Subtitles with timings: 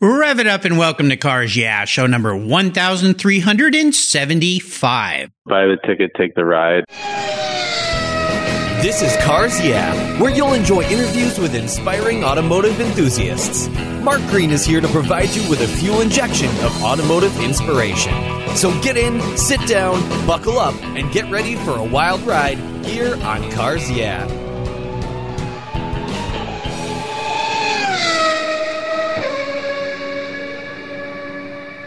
[0.00, 5.30] Rev it up and welcome to Cars Yeah, show number 1375.
[5.44, 6.84] Buy the ticket, take the ride.
[8.80, 9.92] This is Cars Yeah,
[10.22, 13.66] where you'll enjoy interviews with inspiring automotive enthusiasts.
[14.00, 18.14] Mark Green is here to provide you with a fuel injection of automotive inspiration.
[18.54, 23.16] So get in, sit down, buckle up, and get ready for a wild ride here
[23.24, 24.28] on Cars Yeah.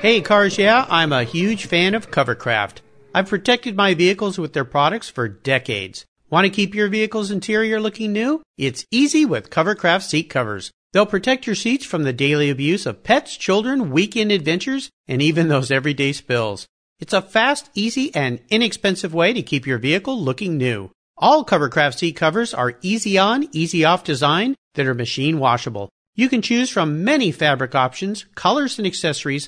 [0.02, 2.78] Hey, Cars Yeah, I'm a huge fan of Covercraft.
[3.14, 6.06] I've protected my vehicles with their products for decades.
[6.32, 8.42] Want to keep your vehicle's interior looking new?
[8.58, 10.72] It's easy with Covercraft seat covers.
[10.92, 15.50] They'll protect your seats from the daily abuse of pets, children, weekend adventures, and even
[15.50, 16.66] those everyday spills.
[17.00, 20.90] It's a fast, easy, and inexpensive way to keep your vehicle looking new.
[21.16, 25.90] All Covercraft seat covers are easy on, easy off design that are machine washable.
[26.16, 29.48] You can choose from many fabric options, colors, and accessories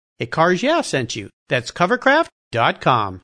[0.21, 1.29] at Cars Yeah sent you.
[1.49, 3.21] That's covercraft.com.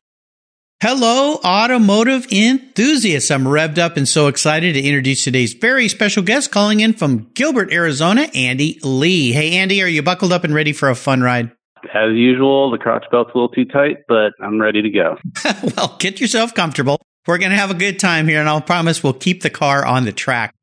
[0.79, 3.31] Hello, automotive enthusiasts.
[3.31, 7.31] I'm revved up and so excited to introduce today's very special guest calling in from
[7.33, 9.31] Gilbert, Arizona, Andy Lee.
[9.31, 11.51] Hey, Andy, are you buckled up and ready for a fun ride?
[11.93, 15.17] As usual, the crotch belt's a little too tight, but I'm ready to go.
[15.75, 17.01] well, get yourself comfortable.
[17.25, 19.83] We're going to have a good time here, and I'll promise we'll keep the car
[19.83, 20.53] on the track.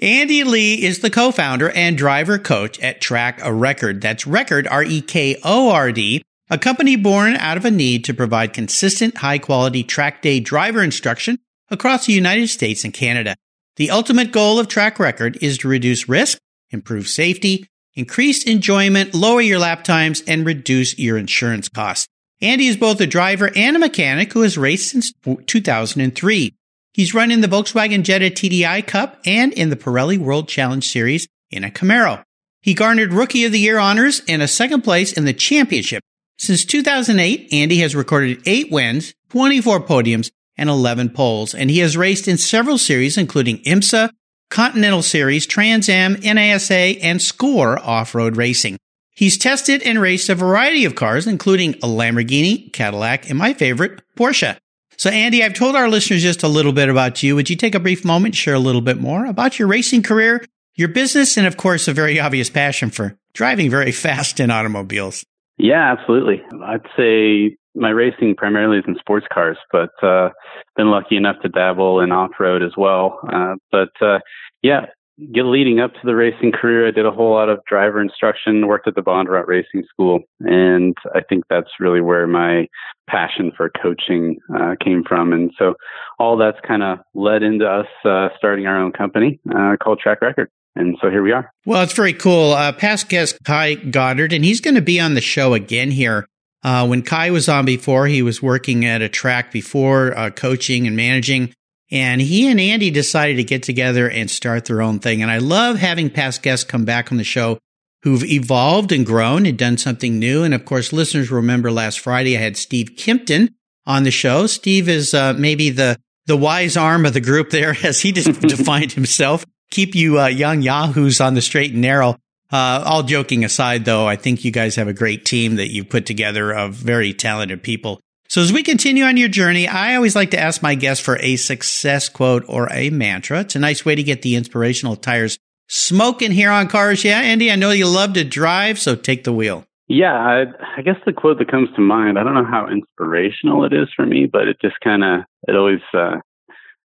[0.00, 4.00] Andy Lee is the co-founder and driver coach at Track a Rekord.
[4.00, 9.84] That's Record, R-E-K-O-R-D, a company born out of a need to provide consistent, high quality
[9.84, 11.38] track day driver instruction
[11.70, 13.36] across the United States and Canada.
[13.76, 16.38] The ultimate goal of Track Rekord is to reduce risk,
[16.70, 22.08] improve safety, increase enjoyment, lower your lap times, and reduce your insurance costs.
[22.40, 25.12] Andy is both a driver and a mechanic who has raced since
[25.46, 26.52] 2003.
[26.94, 31.26] He's run in the Volkswagen Jetta TDI Cup and in the Pirelli World Challenge Series
[31.50, 32.22] in a Camaro.
[32.62, 36.04] He garnered Rookie of the Year honors and a second place in the championship.
[36.38, 41.96] Since 2008, Andy has recorded eight wins, 24 podiums, and 11 poles, and he has
[41.96, 44.10] raced in several series, including IMSA,
[44.48, 48.78] Continental Series, Trans Am, NASA, and SCORE off-road racing.
[49.10, 54.00] He's tested and raced a variety of cars, including a Lamborghini, Cadillac, and my favorite,
[54.16, 54.56] Porsche.
[54.96, 57.34] So, Andy, I've told our listeners just a little bit about you.
[57.34, 60.44] Would you take a brief moment, share a little bit more about your racing career,
[60.74, 65.24] your business, and of course, a very obvious passion for driving very fast in automobiles?
[65.56, 66.42] Yeah, absolutely.
[66.64, 70.30] I'd say my racing primarily is in sports cars, but uh,
[70.76, 73.20] been lucky enough to dabble in off road as well.
[73.32, 74.18] Uh, but uh,
[74.62, 74.86] yeah,
[75.18, 78.88] leading up to the racing career, I did a whole lot of driver instruction, worked
[78.88, 82.66] at the Bondurant Racing School, and I think that's really where my
[83.08, 85.32] passion for coaching uh, came from.
[85.32, 85.74] And so
[86.18, 90.20] all that's kind of led into us uh, starting our own company uh, called Track
[90.20, 90.46] Rekord.
[90.76, 91.52] And so here we are.
[91.64, 92.52] Well, it's very cool.
[92.52, 96.26] Uh, past guest Kai Goddard, and he's going to be on the show again here.
[96.64, 100.86] Uh, when Kai was on before, he was working at a track before, uh, coaching
[100.86, 101.54] and managing.
[101.94, 105.22] And he and Andy decided to get together and start their own thing.
[105.22, 107.60] And I love having past guests come back on the show
[108.02, 110.42] who've evolved and grown and done something new.
[110.42, 113.50] And of course, listeners remember last Friday I had Steve Kimpton
[113.86, 114.48] on the show.
[114.48, 115.96] Steve is uh, maybe the
[116.26, 119.46] the wise arm of the group there, as he just defined himself.
[119.70, 122.16] Keep you uh, young yahoos on the straight and narrow.
[122.52, 125.88] Uh, all joking aside, though, I think you guys have a great team that you've
[125.88, 128.00] put together of very talented people
[128.34, 131.16] so as we continue on your journey, I always like to ask my guests for
[131.20, 133.42] a success quote or a mantra.
[133.42, 137.04] It's a nice way to get the inspirational tires smoking here on cars.
[137.04, 139.64] Yeah, Andy, I know you love to drive, so take the wheel.
[139.86, 140.46] Yeah, I,
[140.76, 143.86] I guess the quote that comes to mind, I don't know how inspirational it is
[143.94, 146.16] for me, but it just kind of, it always uh,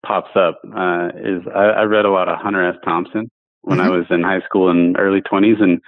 [0.04, 2.76] pops up, uh, is I, I read a lot of Hunter S.
[2.84, 3.30] Thompson
[3.62, 3.90] when mm-hmm.
[3.90, 5.62] I was in high school and early 20s.
[5.62, 5.80] And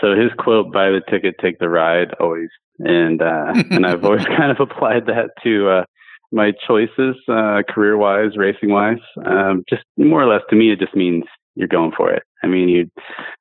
[0.00, 4.24] so his quote, buy the ticket, take the ride, always and uh, and I've always
[4.24, 5.84] kind of applied that to uh,
[6.32, 8.98] my choices, uh, career wise, racing wise.
[9.24, 12.22] Um, just more or less to me, it just means you're going for it.
[12.42, 12.90] I mean, you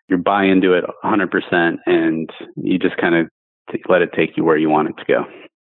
[0.09, 3.27] you buy into it 100%, and you just kind of
[3.71, 5.23] t- let it take you where you want it to go.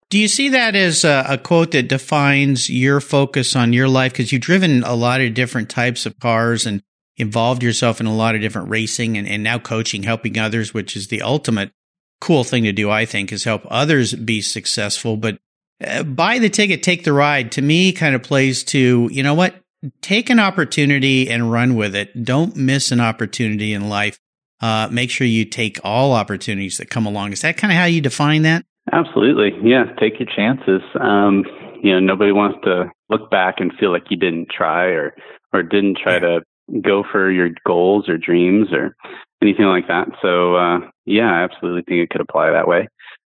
[0.08, 4.12] Do you see that as a, a quote that defines your focus on your life?
[4.12, 6.82] Because you've driven a lot of different types of cars and
[7.16, 10.96] involved yourself in a lot of different racing and, and now coaching, helping others, which
[10.96, 11.72] is the ultimate
[12.20, 15.16] cool thing to do, I think, is help others be successful.
[15.16, 15.38] But
[15.84, 19.34] uh, buy the ticket, take the ride to me kind of plays to, you know
[19.34, 19.54] what?
[20.00, 22.24] Take an opportunity and run with it.
[22.24, 24.18] Don't miss an opportunity in life.
[24.60, 27.32] Uh, make sure you take all opportunities that come along.
[27.32, 28.64] Is that kind of how you define that?
[28.90, 29.52] Absolutely.
[29.62, 29.84] Yeah.
[30.00, 30.80] Take your chances.
[30.98, 31.44] Um,
[31.82, 35.14] you know, nobody wants to look back and feel like you didn't try or,
[35.52, 36.40] or didn't try to
[36.82, 38.96] go for your goals or dreams or
[39.42, 40.08] anything like that.
[40.22, 42.88] So, uh, yeah, I absolutely think it could apply that way.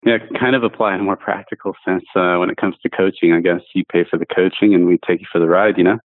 [0.05, 3.32] Yeah, kind of apply in a more practical sense uh, when it comes to coaching.
[3.32, 5.84] I guess you pay for the coaching and we take you for the ride, you
[5.84, 5.99] know?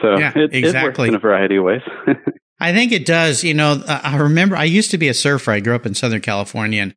[0.00, 0.68] So yeah, it, exactly.
[0.68, 1.82] it works in a variety of ways.
[2.60, 3.42] I think it does.
[3.42, 5.52] You know, I remember I used to be a surfer.
[5.52, 6.94] I grew up in Southern California and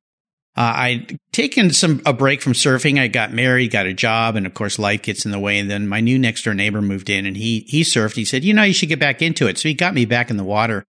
[0.58, 3.00] uh, I'd taken some a break from surfing.
[3.00, 5.58] I got married, got a job, and of course, life gets in the way.
[5.58, 8.16] And then my new next door neighbor moved in, and he he surfed.
[8.16, 10.30] He said, "You know, you should get back into it." So he got me back
[10.30, 10.84] in the water.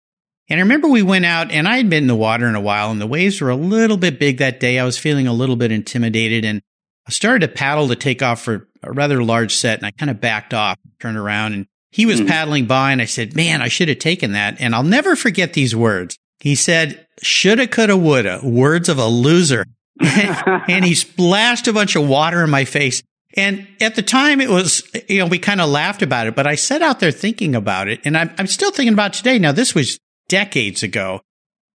[0.50, 2.62] And I remember we went out, and I had been in the water in a
[2.62, 4.80] while, and the waves were a little bit big that day.
[4.80, 6.62] I was feeling a little bit intimidated, and
[7.08, 10.10] I started to paddle to take off for a rather large set, and I kind
[10.10, 12.30] of backed off, turned around, and he was mm-hmm.
[12.30, 15.54] paddling by, and I said, "Man, I should have taken that." And I'll never forget
[15.54, 16.18] these words.
[16.40, 19.66] He said, "Shoulda, coulda, woulda." Words of a loser.
[20.00, 23.04] and he splashed a bunch of water in my face.
[23.36, 26.48] And at the time, it was, you know, we kind of laughed about it, but
[26.48, 28.00] I sat out there thinking about it.
[28.04, 29.38] And I'm, I'm still thinking about today.
[29.38, 31.22] Now, this was decades ago.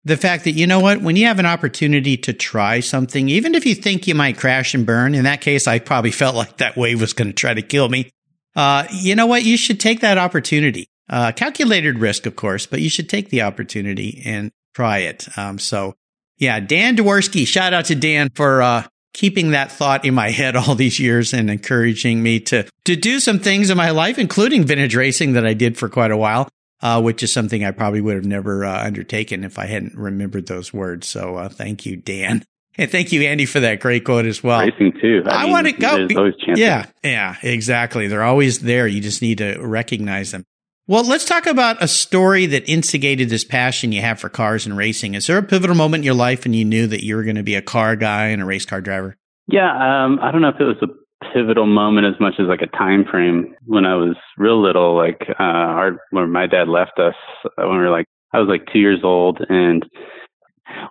[0.06, 3.56] The fact that, you know what, when you have an opportunity to try something, even
[3.56, 6.58] if you think you might crash and burn, in that case, I probably felt like
[6.58, 8.10] that wave was going to try to kill me.
[8.56, 9.44] Uh, you know what?
[9.44, 10.88] You should take that opportunity.
[11.10, 15.28] Uh, calculated risk, of course, but you should take the opportunity and try it.
[15.38, 15.96] Um, so
[16.38, 17.46] yeah, Dan Dworsky.
[17.46, 18.84] Shout out to Dan for uh,
[19.14, 23.20] keeping that thought in my head all these years and encouraging me to to do
[23.20, 26.50] some things in my life, including vintage racing that I did for quite a while,
[26.82, 30.48] uh, which is something I probably would have never uh, undertaken if I hadn't remembered
[30.48, 31.08] those words.
[31.08, 32.44] So uh, thank you, Dan.
[32.78, 34.62] And thank you, Andy, for that great quote as well.
[34.62, 35.24] Racing too.
[35.26, 36.08] I, I mean, want to go.
[36.56, 38.08] Yeah, yeah, exactly.
[38.08, 38.88] They're always there.
[38.88, 40.46] You just need to recognize them.
[40.90, 44.76] Well, let's talk about a story that instigated this passion you have for cars and
[44.76, 45.14] racing.
[45.14, 47.36] Is there a pivotal moment in your life and you knew that you were going
[47.36, 49.16] to be a car guy and a race car driver?
[49.46, 50.88] Yeah, um, I don't know if it was a
[51.32, 53.54] pivotal moment as much as like a time frame.
[53.68, 57.14] When I was real little, like uh, our when my dad left us
[57.46, 59.86] uh, when we were like I was like two years old, and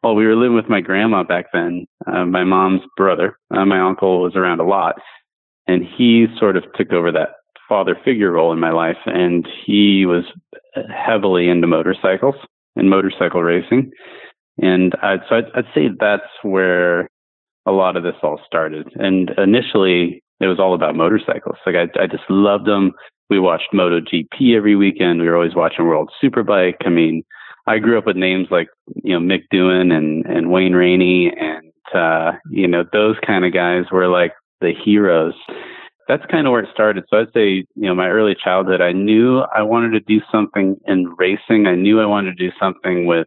[0.05, 1.87] well, we were living with my grandma back then.
[2.07, 4.95] Uh, my mom's brother, uh, my uncle, was around a lot,
[5.67, 7.31] and he sort of took over that
[7.69, 10.25] father figure role in my life, and he was
[10.95, 12.37] heavily into motorcycles
[12.77, 13.91] and motorcycle racing.
[14.59, 17.09] And I'd, so I'd, I'd say that's where
[17.67, 18.89] a lot of this all started.
[18.97, 21.57] And initially, it was all about motorcycles.
[21.67, 22.93] Like I, I just loved them.
[23.31, 25.21] We watched MotoGP every weekend.
[25.21, 26.77] We were always watching World Superbike.
[26.87, 27.23] I mean,
[27.67, 28.69] I grew up with names like
[29.05, 33.53] you know Mick Doohan and and Wayne Rainey and uh, you know those kind of
[33.53, 35.35] guys were like the heroes
[36.09, 37.05] that's kind of where it started.
[37.11, 40.77] So I'd say, you know, my early childhood, I knew I wanted to do something
[40.87, 41.67] in racing.
[41.67, 43.27] I knew I wanted to do something with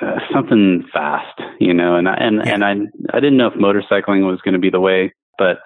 [0.00, 2.54] uh, something fast, you know, and I, and yeah.
[2.54, 2.72] and I
[3.12, 5.58] I didn't know if motorcycling was going to be the way, but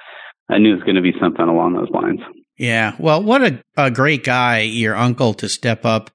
[0.49, 2.21] I knew it was going to be something along those lines.
[2.57, 2.95] Yeah.
[2.99, 6.11] Well, what a, a great guy, your uncle, to step up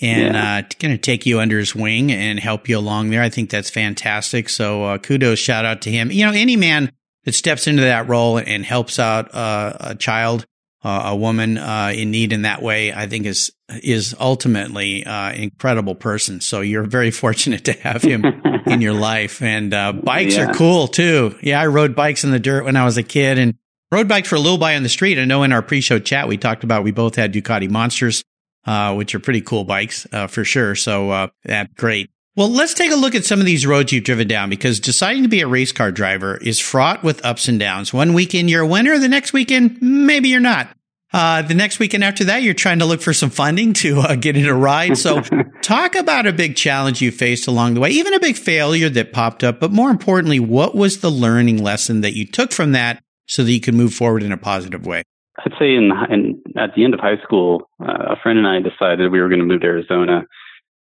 [0.00, 0.58] and yeah.
[0.58, 3.22] uh, kind of take you under his wing and help you along there.
[3.22, 4.48] I think that's fantastic.
[4.48, 6.10] So uh, kudos, shout out to him.
[6.10, 6.92] You know, any man
[7.24, 10.46] that steps into that role and helps out uh, a child,
[10.82, 13.52] uh, a woman uh, in need in that way, I think is
[13.82, 16.40] is ultimately uh, incredible person.
[16.40, 18.24] So you're very fortunate to have him
[18.66, 19.40] in your life.
[19.42, 20.50] And uh, bikes yeah.
[20.50, 21.36] are cool too.
[21.42, 23.54] Yeah, I rode bikes in the dirt when I was a kid and
[23.90, 25.18] rode bikes for a little by on the street.
[25.18, 28.24] I know in our pre-show chat we talked about we both had Ducati Monsters.
[28.64, 30.76] Uh, which are pretty cool bikes, for sure.
[30.76, 32.10] So, that great.
[32.34, 35.22] Well, let's take a look at some of these roads you've driven down because deciding
[35.22, 37.92] to be a race car driver is fraught with ups and downs.
[37.92, 40.74] One weekend you're a winner, the next weekend maybe you're not.
[41.12, 44.14] Uh, the next weekend after that, you're trying to look for some funding to uh,
[44.14, 44.96] get in a ride.
[44.96, 45.20] So,
[45.62, 49.12] talk about a big challenge you faced along the way, even a big failure that
[49.12, 49.60] popped up.
[49.60, 53.52] But more importantly, what was the learning lesson that you took from that so that
[53.52, 55.02] you could move forward in a positive way?
[55.44, 58.60] I'd say in, in at the end of high school, uh, a friend and I
[58.60, 60.22] decided we were going to move to Arizona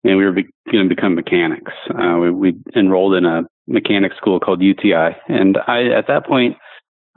[0.04, 1.72] and we were be- going to become mechanics.
[1.90, 6.58] Uh, we, we enrolled in a mechanic school called UTI, and I at that point,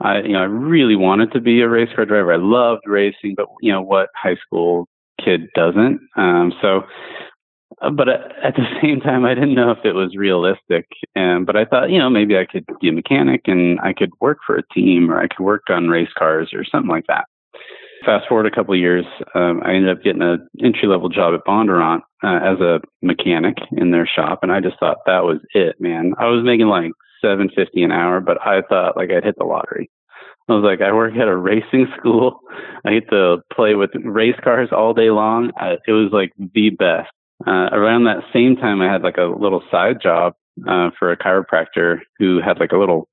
[0.01, 2.33] I you know I really wanted to be a race car driver.
[2.33, 4.87] I loved racing, but you know what high school
[5.23, 5.99] kid doesn't.
[6.15, 6.81] Um, so,
[7.81, 10.87] uh, but at the same time, I didn't know if it was realistic.
[11.15, 14.11] And but I thought, you know, maybe I could be a mechanic and I could
[14.19, 17.25] work for a team or I could work on race cars or something like that.
[18.03, 21.33] Fast forward a couple of years, um, I ended up getting an entry level job
[21.33, 25.39] at Bondurant uh, as a mechanic in their shop, and I just thought that was
[25.53, 26.13] it, man.
[26.19, 29.45] I was making like seven fifty an hour, but I thought like I'd hit the
[29.45, 29.89] lottery.
[30.47, 32.39] I was like, I work at a racing school.
[32.85, 35.51] I get to play with race cars all day long.
[35.57, 37.09] I, it was like the best.
[37.45, 40.33] Uh, around that same time, I had like a little side job
[40.67, 43.09] uh, for a chiropractor who had like a little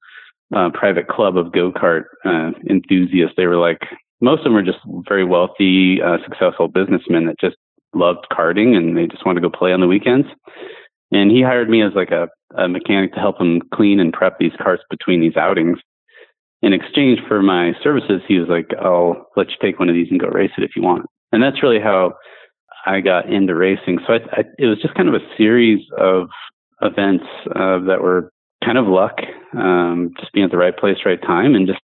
[0.54, 3.34] uh, private club of go kart uh, enthusiasts.
[3.36, 3.80] They were like
[4.22, 7.56] most of them were just very wealthy, uh, successful businessmen that just
[7.92, 10.28] loved karting and they just wanted to go play on the weekends.
[11.10, 14.38] And he hired me as like a, a mechanic to help him clean and prep
[14.38, 15.78] these carts between these outings.
[16.62, 20.06] In exchange for my services, he was like, "I'll let you take one of these
[20.10, 22.12] and go race it if you want." And that's really how
[22.86, 23.98] I got into racing.
[24.06, 26.28] So I, I, it was just kind of a series of
[26.80, 28.30] events uh, that were
[28.64, 29.16] kind of luck,
[29.58, 31.80] um, just being at the right place, right time, and just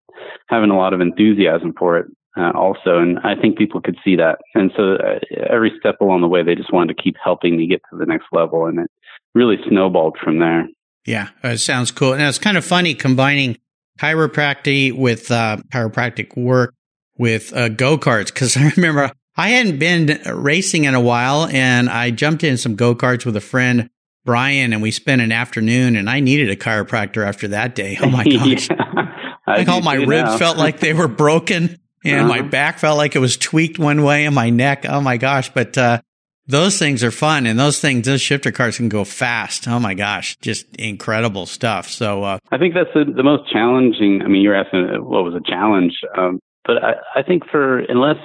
[0.49, 2.99] having a lot of enthusiasm for it uh, also.
[2.99, 4.39] And I think people could see that.
[4.53, 7.67] And so uh, every step along the way, they just wanted to keep helping me
[7.67, 8.65] get to the next level.
[8.65, 8.91] And it
[9.33, 10.67] really snowballed from there.
[11.05, 12.13] Yeah, it sounds cool.
[12.13, 13.57] And it's kind of funny combining
[13.99, 16.73] chiropractic with uh, chiropractic work
[17.17, 21.89] with uh, go karts because I remember I hadn't been racing in a while and
[21.89, 23.89] I jumped in some go karts with a friend.
[24.25, 27.99] Brian and we spent an afternoon and I needed a chiropractor after that day.
[28.01, 28.67] Oh my gosh.
[28.71, 32.27] yeah, like all my ribs felt like they were broken and uh-huh.
[32.27, 34.85] my back felt like it was tweaked one way and my neck.
[34.87, 35.51] Oh my gosh.
[35.53, 36.01] But, uh,
[36.47, 39.67] those things are fun and those things, those shifter cars can go fast.
[39.67, 40.37] Oh my gosh.
[40.41, 41.89] Just incredible stuff.
[41.89, 44.21] So, uh, I think that's the, the, most challenging.
[44.23, 45.93] I mean, you're asking what was a challenge.
[46.15, 48.17] Um, but I, I think for, unless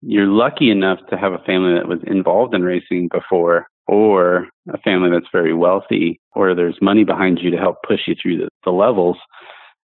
[0.00, 4.78] you're lucky enough to have a family that was involved in racing before or a
[4.78, 8.48] family that's very wealthy or there's money behind you to help push you through the,
[8.64, 9.16] the levels,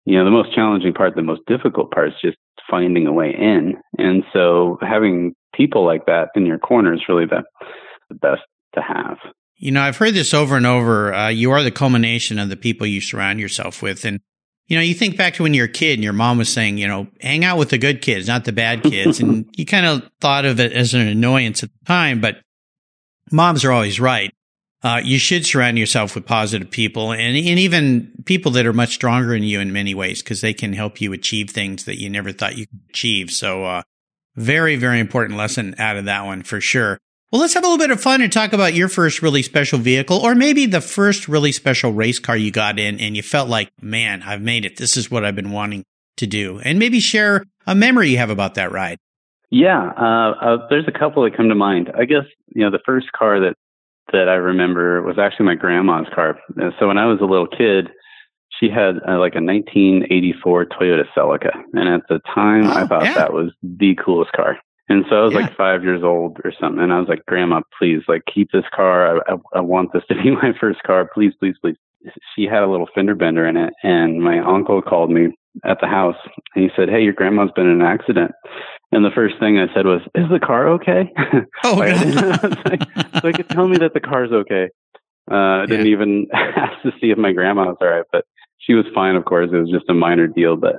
[0.04, 2.36] you know, the most challenging part, the most difficult part is just
[2.70, 3.74] finding a way in.
[3.98, 7.42] And so having people like that in your corner is really the,
[8.08, 8.42] the best
[8.74, 9.18] to have.
[9.56, 11.14] You know, I've heard this over and over.
[11.14, 14.04] Uh, you are the culmination of the people you surround yourself with.
[14.04, 14.20] And,
[14.66, 16.78] you know, you think back to when you're a kid and your mom was saying,
[16.78, 19.20] you know, hang out with the good kids, not the bad kids.
[19.20, 22.38] and you kind of thought of it as an annoyance at the time, but
[23.30, 24.32] moms are always right
[24.84, 28.94] uh, you should surround yourself with positive people and, and even people that are much
[28.94, 32.10] stronger than you in many ways because they can help you achieve things that you
[32.10, 33.30] never thought you could achieve.
[33.30, 33.82] So, uh,
[34.36, 36.98] very, very important lesson out of that one for sure.
[37.32, 39.78] Well, let's have a little bit of fun and talk about your first really special
[39.78, 43.48] vehicle or maybe the first really special race car you got in and you felt
[43.48, 44.76] like, man, I've made it.
[44.76, 45.84] This is what I've been wanting
[46.18, 46.60] to do.
[46.60, 48.98] And maybe share a memory you have about that ride.
[49.50, 51.90] Yeah, uh, uh, there's a couple that come to mind.
[51.96, 52.24] I guess,
[52.54, 53.54] you know, the first car that
[54.12, 56.38] that I remember was actually my grandma's car.
[56.78, 57.90] So when I was a little kid,
[58.60, 63.04] she had uh, like a 1984 Toyota Celica, and at the time, oh, I thought
[63.04, 63.14] yeah.
[63.14, 64.58] that was the coolest car.
[64.88, 65.40] And so I was yeah.
[65.40, 68.64] like five years old or something, and I was like, "Grandma, please, like keep this
[68.74, 69.16] car.
[69.16, 71.08] I, I, I want this to be my first car.
[71.12, 71.76] Please, please, please."
[72.36, 75.28] She had a little fender bender in it, and my uncle called me
[75.64, 76.16] at the house,
[76.54, 78.32] and he said, "Hey, your grandma's been in an accident."
[78.94, 81.12] And the first thing I said was, "Is the car okay?"
[81.64, 82.64] Oh, like,
[83.24, 84.68] like, like, tell me that the car's okay.
[85.28, 88.24] Uh, I didn't even ask to see if my grandma was all right, but
[88.58, 89.16] she was fine.
[89.16, 90.76] Of course, it was just a minor deal, but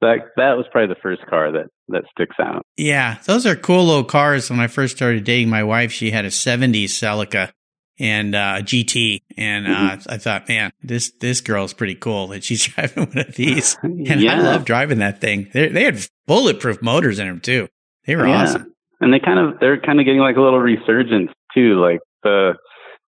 [0.00, 2.66] that that was probably the first car that that sticks out.
[2.76, 4.50] Yeah, those are cool little cars.
[4.50, 7.52] When I first started dating my wife, she had a '70s Celica
[7.98, 10.10] and uh, GT, and uh, mm-hmm.
[10.10, 13.76] I thought, man, this this girl is pretty cool that she's driving one of these,
[13.82, 14.34] and yeah.
[14.34, 15.50] I love driving that thing.
[15.52, 17.68] They're, they had bulletproof motors in them too.
[18.06, 18.42] They were yeah.
[18.42, 21.80] awesome, and they kind of they're kind of getting like a little resurgence too.
[21.80, 22.54] Like the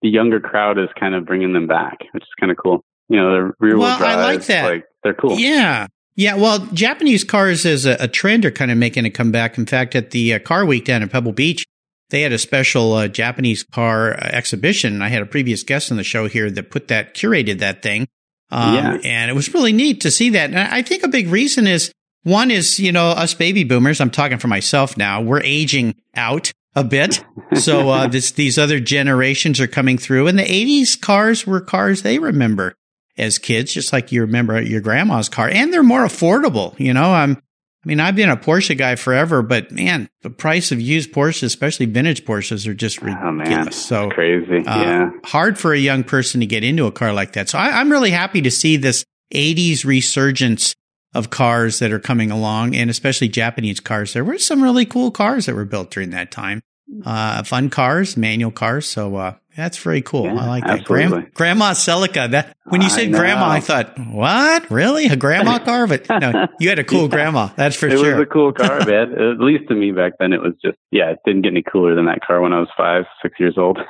[0.01, 2.83] the younger crowd is kind of bringing them back, which is kind of cool.
[3.09, 4.17] You know, the rear wheel well, drive.
[4.19, 4.63] I like that.
[4.65, 5.39] Like they're cool.
[5.39, 5.87] Yeah.
[6.15, 9.57] Yeah, well, Japanese cars as a, a, trend are kind of making a comeback.
[9.57, 11.65] In fact, at the uh, car week down in Pebble Beach,
[12.13, 15.01] they had a special uh, Japanese car uh, exhibition.
[15.01, 18.07] I had a previous guest on the show here that put that, curated that thing.
[18.51, 18.97] Um, yeah.
[19.03, 20.51] and it was really neat to see that.
[20.51, 21.91] And I think a big reason is
[22.21, 26.51] one is, you know, us baby boomers, I'm talking for myself now, we're aging out
[26.75, 27.25] a bit.
[27.55, 32.03] So, uh, this, these other generations are coming through and the 80s cars were cars
[32.03, 32.75] they remember
[33.17, 36.79] as kids, just like you remember your grandma's car and they're more affordable.
[36.79, 37.41] You know, I'm,
[37.83, 41.43] I mean, I've been a Porsche guy forever, but man, the price of used Porsches,
[41.43, 43.91] especially vintage Porsches, are just ridiculous.
[43.91, 44.07] Oh.
[44.07, 44.65] So crazy.
[44.65, 45.09] Uh, yeah.
[45.25, 47.49] Hard for a young person to get into a car like that.
[47.49, 50.75] So I, I'm really happy to see this 80s resurgence
[51.13, 54.13] of cars that are coming along and especially Japanese cars.
[54.13, 56.61] There were some really cool cars that were built during that time.
[57.05, 58.87] Uh, fun cars, manual cars.
[58.87, 60.25] So uh, that's very cool.
[60.25, 60.83] Yeah, I like that.
[60.85, 62.31] Gram- grandma Celica.
[62.31, 63.19] That when you said know.
[63.19, 64.69] grandma, I thought, what?
[64.71, 65.85] Really, a grandma car?
[65.87, 67.07] But no, you had a cool Yeah.
[67.09, 67.49] grandma.
[67.55, 68.11] That's for it sure.
[68.11, 69.13] It was a cool car, man.
[69.13, 71.11] At least to me back then, it was just yeah.
[71.11, 73.79] It didn't get any cooler than that car when I was five, six years old.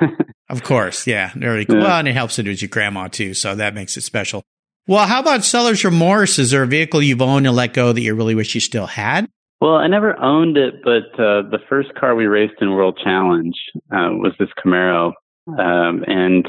[0.50, 1.76] Of course, yeah, very cool.
[1.76, 1.84] Yeah.
[1.84, 4.44] Well, and it helps it was your grandma too, so that makes it special.
[4.86, 6.38] Well, how about seller's remorse?
[6.38, 8.86] Is there a vehicle you've owned and let go that you really wish you still
[8.86, 9.26] had?
[9.60, 13.54] Well, I never owned it, but uh, the first car we raced in World Challenge
[13.92, 15.12] uh, was this Camaro,
[15.58, 16.46] um, and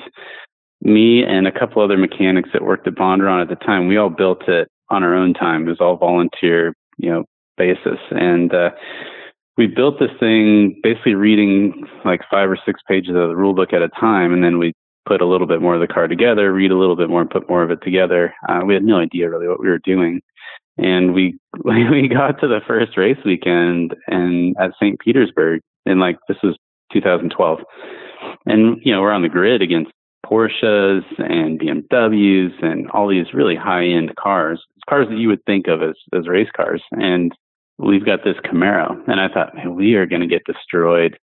[0.82, 4.10] me and a couple other mechanics that worked at Bondurant at the time, we all
[4.10, 5.66] built it on our own time.
[5.66, 7.24] It was all volunteer, you know,
[7.58, 8.72] basis, and uh,
[9.58, 13.72] we built this thing basically reading like five or six pages of the rule book
[13.72, 14.74] at a time, and then we
[15.06, 17.30] put a little bit more of the car together, read a little bit more, and
[17.30, 18.34] put more of it together.
[18.50, 20.20] Uh, we had no idea really what we were doing
[20.78, 25.00] and we we got to the first race weekend and at St.
[25.00, 26.58] Petersburg and like this was
[26.94, 27.60] 2012
[28.46, 29.92] and you know we're on the grid against
[30.26, 35.68] Porsches and BMWs and all these really high end cars cars that you would think
[35.68, 37.32] of as as race cars and
[37.78, 41.18] we've got this Camaro and I thought man we are going to get destroyed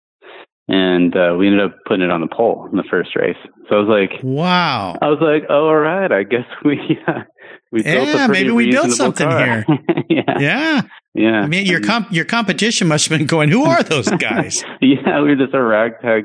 [0.68, 3.37] and uh, we ended up putting it on the pole in the first race
[3.68, 4.96] so I was like Wow.
[5.02, 7.22] I was like, oh, all right, I guess we uh,
[7.72, 9.44] we built Yeah, maybe we built something car.
[9.44, 9.64] here.
[10.08, 10.82] yeah, Yeah.
[11.14, 11.40] yeah.
[11.42, 14.64] I mean, your comp- your competition must have been going, who are those guys?
[14.80, 16.25] yeah, we were just a ragtag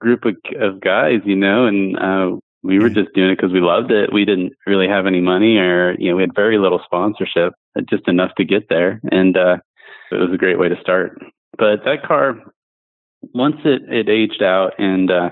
[0.00, 3.02] group of, of guys, you know, and uh, we were Yeah.
[3.02, 4.10] just doing it because we loved it.
[4.12, 7.82] We didn't really have any money, or you know, we had very little sponsorship, uh,
[7.90, 9.56] just enough to get there, and uh,
[10.10, 11.18] it was a great way to start.
[11.58, 12.36] But that car,
[13.34, 15.30] once it it aged out and uh,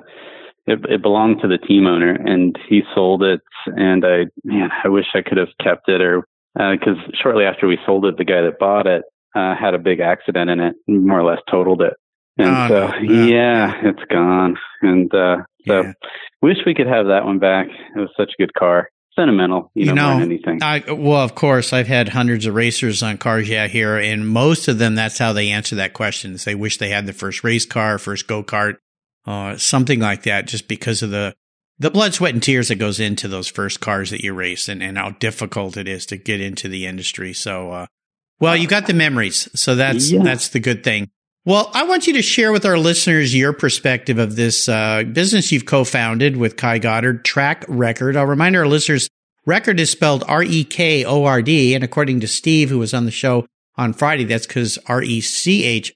[0.66, 3.40] it, it belonged to the team owner, and he sold it.
[3.66, 7.78] And I, man, I wish I could have kept it, or because shortly after we
[7.86, 9.02] sold it, the guy that bought it
[9.34, 11.94] uh, had a big accident in it, more or less totaled it.
[12.36, 13.12] And Oh, so, no.
[13.12, 13.26] Yeah.
[13.26, 14.56] yeah, it's gone.
[14.82, 15.92] And uh, so, Yeah.
[16.42, 17.66] wish we could have that one back.
[17.96, 18.88] It was such a good car,
[19.18, 20.62] sentimental, you, You know, know, anything.
[20.62, 24.68] I, well, of course, I've had hundreds of racers on cars, yeah, here, and most
[24.68, 26.34] of them, that's how they answer that question.
[26.34, 28.76] Is they wish they had the first race car, first go kart,
[29.26, 31.34] uh, something like that, just because of the
[31.80, 34.82] the blood, sweat, and tears that goes into those first cars that you race, and,
[34.82, 37.32] and how difficult it is to get into the industry.
[37.32, 37.86] So, uh,
[38.40, 40.22] well, you got the memories, so that's Yeah.
[40.22, 41.10] that's the good thing.
[41.44, 45.50] Well, I want you to share with our listeners your perspective of this uh, business
[45.50, 48.16] you've co-founded with Kai Goddard, Track Rekord.
[48.16, 49.08] I'll remind our listeners
[49.48, 51.74] Record is spelled R E K O R D.
[51.74, 55.22] And according to Steve, who was on the show on Friday, that's because R E
[55.22, 55.94] C H,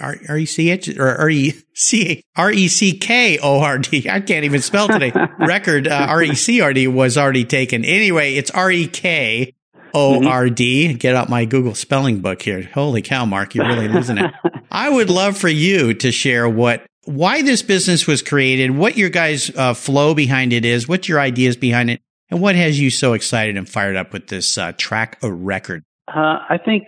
[0.00, 4.10] R E C H, or R E C R E C K O R D.
[4.10, 5.12] I can't even spell today.
[5.38, 7.84] Record, uh, R E C R D was already taken.
[7.84, 9.54] Anyway, it's R E K
[9.94, 10.94] O R D.
[10.94, 12.68] Get out my Google spelling book here.
[12.74, 14.34] Holy cow, Mark, you're really losing it.
[14.72, 19.10] I would love for you to share what why this business was created, what your
[19.10, 22.90] guys' uh, flow behind it is, what your ideas behind it, and what has you
[22.90, 25.82] so excited and fired up with this uh, track a record.
[26.08, 26.84] Uh, I think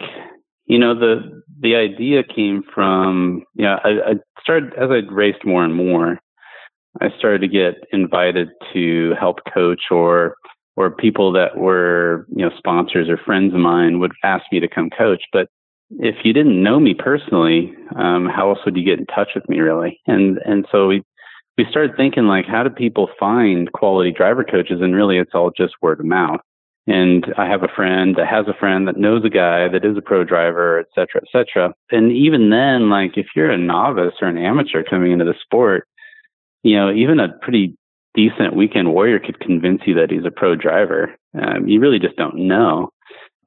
[0.67, 3.77] you know the the idea came from yeah.
[3.85, 6.19] I, I started as I raced more and more.
[7.01, 10.35] I started to get invited to help coach or
[10.77, 14.69] or people that were you know sponsors or friends of mine would ask me to
[14.69, 15.23] come coach.
[15.33, 15.49] But
[15.99, 19.49] if you didn't know me personally, um, how else would you get in touch with
[19.49, 20.01] me really?
[20.07, 21.03] And and so we
[21.59, 24.81] we started thinking like, how do people find quality driver coaches?
[24.81, 26.41] And really, it's all just word of mouth.
[26.87, 29.97] And I have a friend that has a friend that knows a guy that is
[29.97, 31.73] a pro driver, et cetera, et cetera.
[31.91, 35.87] And even then, like if you're a novice or an amateur coming into the sport,
[36.63, 37.77] you know, even a pretty
[38.15, 41.15] decent weekend warrior could convince you that he's a pro driver.
[41.41, 42.89] Um, you really just don't know.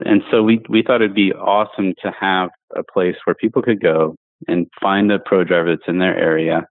[0.05, 3.81] And so we, we thought it'd be awesome to have a place where people could
[3.81, 4.15] go
[4.47, 6.65] and find a pro driver that's in their area,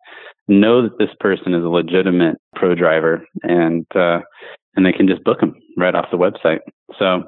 [0.49, 4.21] know that this person is a legitimate pro driver, and uh,
[4.75, 6.59] and they can just book them right off the website.
[6.99, 7.25] So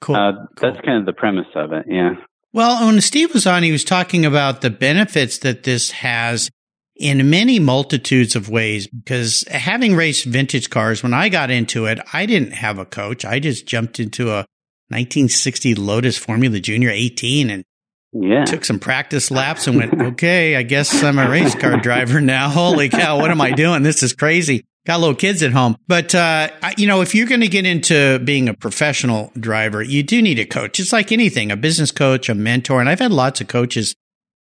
[0.00, 0.16] Cool.
[0.16, 0.72] uh, cool.
[0.72, 1.86] that's kind of the premise of it.
[1.88, 2.14] Yeah.
[2.52, 6.50] Well, when Steve was on, he was talking about the benefits that this has
[6.96, 8.86] in many multitudes of ways.
[8.86, 13.24] Because having raced vintage cars, when I got into it, I didn't have a coach.
[13.24, 14.46] I just jumped into a
[14.90, 17.64] 1960 Lotus Formula Junior 18 and
[18.12, 18.44] Yeah.
[18.44, 22.48] took some practice laps and went, okay, I guess I'm a race car driver now.
[22.50, 23.82] Holy cow, what am I doing?
[23.82, 24.64] This is crazy.
[24.86, 25.76] Got little kids at home.
[25.86, 29.82] But, uh, I- you know, if you're going to get into being a professional driver,
[29.82, 30.80] you do need a coach.
[30.80, 32.80] It's like anything, a business coach, a mentor.
[32.80, 33.94] And I've had lots of coaches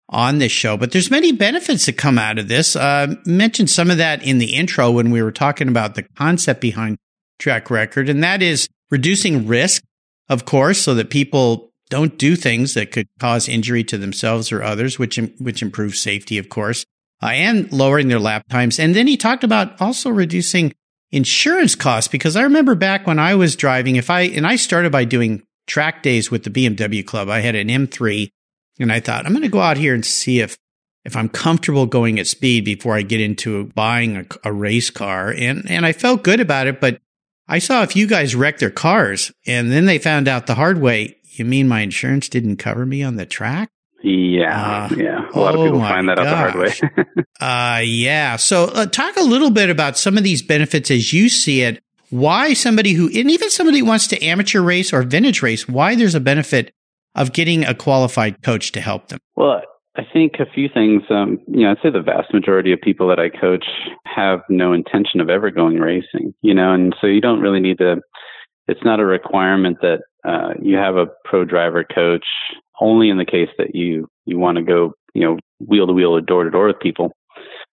[0.09, 2.77] on this show, but there's many benefits that come out of this.
[2.77, 6.61] Uh, mentioned some of that in the intro when we were talking about the concept
[6.61, 6.97] behind
[7.39, 9.83] track record, and that is reducing risk,
[10.29, 14.63] of course, so that people don't do things that could cause injury to themselves or
[14.63, 16.85] others, which which improves safety, of course,
[17.21, 18.79] uh, and lowering their lap times.
[18.79, 20.73] And then he talked about also reducing
[21.11, 24.91] insurance costs because I remember back when I was driving, if I and I started
[24.91, 27.29] by doing track days with the BMW club.
[27.29, 28.29] I had an M3
[28.79, 30.57] and I thought I'm going to go out here and see if
[31.05, 35.29] if I'm comfortable going at speed before I get into buying a, a race car.
[35.29, 36.99] And and I felt good about it, but
[37.47, 40.81] I saw a few guys wreck their cars and then they found out the hard
[40.81, 43.69] way you mean my insurance didn't cover me on the track?
[44.03, 45.29] Yeah, uh, yeah.
[45.33, 46.27] A lot oh of people find that gosh.
[46.27, 47.23] out the hard way.
[47.41, 48.35] uh, yeah.
[48.35, 51.81] So, uh, talk a little bit about some of these benefits as you see it.
[52.09, 55.95] Why somebody who, and even somebody who wants to amateur race or vintage race, why
[55.95, 56.71] there's a benefit
[57.15, 59.19] of getting a qualified coach to help them.
[59.35, 59.61] Well,
[59.97, 61.01] I think a few things.
[61.09, 63.65] Um, you know, I'd say the vast majority of people that I coach
[64.05, 66.33] have no intention of ever going racing.
[66.41, 67.95] You know, and so you don't really need to.
[68.67, 72.25] It's not a requirement that uh, you have a pro driver coach
[72.79, 76.15] only in the case that you you want to go you know wheel to wheel
[76.15, 77.11] or door to door with people.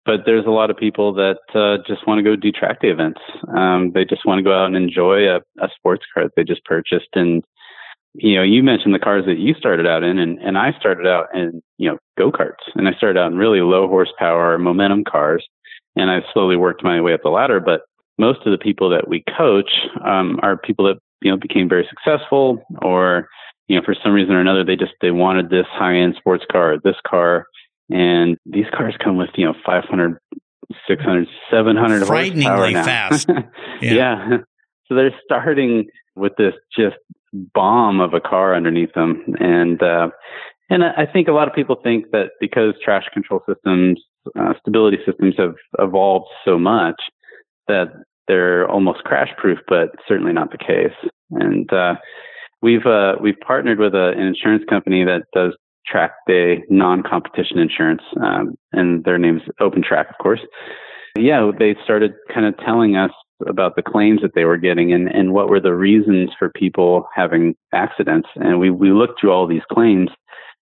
[0.04, 2.88] But there's a lot of people that uh, just want to go do track day
[2.88, 3.20] events.
[3.54, 6.42] Um, they just want to go out and enjoy a, a sports car that they
[6.42, 7.08] just purchased.
[7.14, 7.42] And
[8.14, 11.06] you know you mentioned the cars that you started out in and, and i started
[11.06, 12.64] out in you know go-karts.
[12.74, 15.46] And i started out in really low horsepower momentum cars.
[15.96, 17.82] And i've slowly worked my way up the ladder but
[18.22, 19.72] most of the people that we coach
[20.06, 23.28] um, are people that you know became very successful or
[23.66, 26.44] you know for some reason or another they just they wanted this high end sports
[26.50, 27.46] car this car.
[27.90, 30.16] And these cars come with you know 500
[30.88, 33.28] 600 700 frighteningly fast.
[33.82, 33.94] Yeah.
[33.94, 34.36] yeah.
[34.88, 36.96] So they're starting with this just
[37.32, 39.24] bomb of a car underneath them.
[39.40, 40.08] And uh
[40.68, 44.00] and I think a lot of people think that because traction control systems,
[44.38, 47.00] uh, stability systems have evolved so much
[47.68, 47.88] that
[48.28, 50.94] they're almost crash proof, but certainly not the case.
[51.30, 51.94] And uh,
[52.60, 55.54] we've uh, we've partnered with a, an insurance company that does
[55.86, 60.40] track day non-competition insurance, um, and their name's Open Track, of course.
[61.18, 63.10] Yeah, they started kind of telling us
[63.46, 67.08] about the claims that they were getting and, and what were the reasons for people
[67.14, 68.28] having accidents.
[68.36, 70.10] And we, we looked through all these claims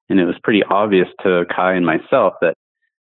[0.08, 2.54] and it was pretty obvious to Kai and myself that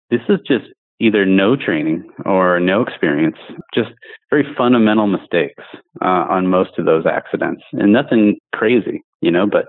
[0.09, 0.65] this is just
[1.01, 3.37] either no training or no experience,
[3.73, 3.89] just
[4.29, 5.63] very fundamental mistakes
[6.01, 9.47] uh, on most of those accidents, and nothing crazy, you know.
[9.47, 9.65] But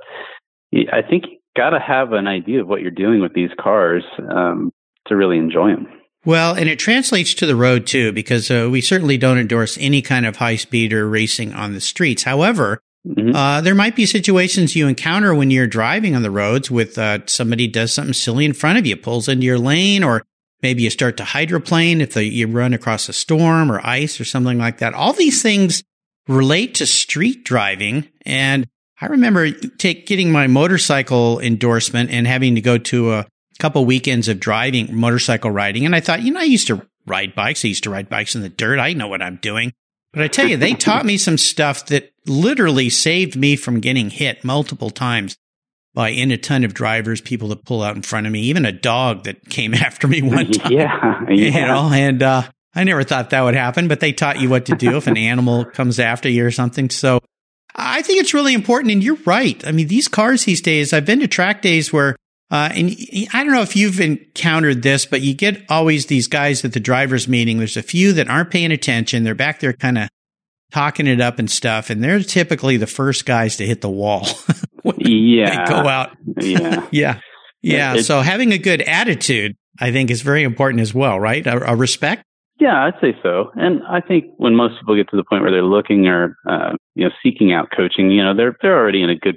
[0.92, 4.04] I think you got to have an idea of what you're doing with these cars
[4.30, 4.70] um,
[5.06, 5.88] to really enjoy them.
[6.24, 10.02] Well, and it translates to the road too, because uh, we certainly don't endorse any
[10.02, 12.22] kind of high speed or racing on the streets.
[12.22, 13.34] However, Mm-hmm.
[13.34, 17.18] Uh, there might be situations you encounter when you're driving on the roads with uh,
[17.26, 20.22] somebody does something silly in front of you, pulls into your lane, or
[20.62, 24.24] Maybe you start to hydroplane if the, you run across a storm or ice or
[24.24, 24.94] something like that.
[24.94, 25.82] All these things
[26.28, 28.08] relate to street driving.
[28.24, 28.68] And
[29.00, 33.26] I remember take, getting my motorcycle endorsement and having to go to a
[33.58, 35.84] couple weekends of driving, motorcycle riding.
[35.84, 37.64] And I thought, you know, I used to ride bikes.
[37.64, 38.78] I used to ride bikes in the dirt.
[38.78, 39.72] I know what I'm doing.
[40.12, 44.10] But I tell you, they taught me some stuff that literally saved me from getting
[44.10, 45.36] hit multiple times
[45.94, 48.64] by in a ton of drivers, people that pull out in front of me, even
[48.64, 50.72] a dog that came after me one time.
[50.72, 51.34] Yeah, yeah.
[51.34, 52.42] You know, and uh,
[52.74, 55.16] I never thought that would happen, but they taught you what to do if an
[55.16, 56.90] animal comes after you or something.
[56.90, 57.20] So
[57.74, 58.92] I think it's really important.
[58.92, 59.64] And you're right.
[59.66, 62.16] I mean, these cars these days, I've been to track days where,
[62.50, 62.94] uh, and
[63.32, 66.80] I don't know if you've encountered this, but you get always these guys at the
[66.80, 67.58] driver's meeting.
[67.58, 69.24] There's a few that aren't paying attention.
[69.24, 70.08] They're back there kind of
[70.72, 71.90] talking it up and stuff.
[71.90, 74.26] And they're typically the first guys to hit the wall.
[74.96, 75.68] yeah.
[75.68, 76.16] go out.
[76.40, 76.86] Yeah.
[76.90, 77.20] yeah.
[77.60, 77.94] Yeah.
[77.94, 81.46] It, so having a good attitude, I think, is very important as well, right?
[81.46, 82.24] A, a, respect.
[82.58, 83.50] Yeah, I'd say so.
[83.54, 86.72] And I think when most people get to the point where they're looking or uh,
[86.94, 89.36] you know seeking out coaching, you know, they're they're already in a good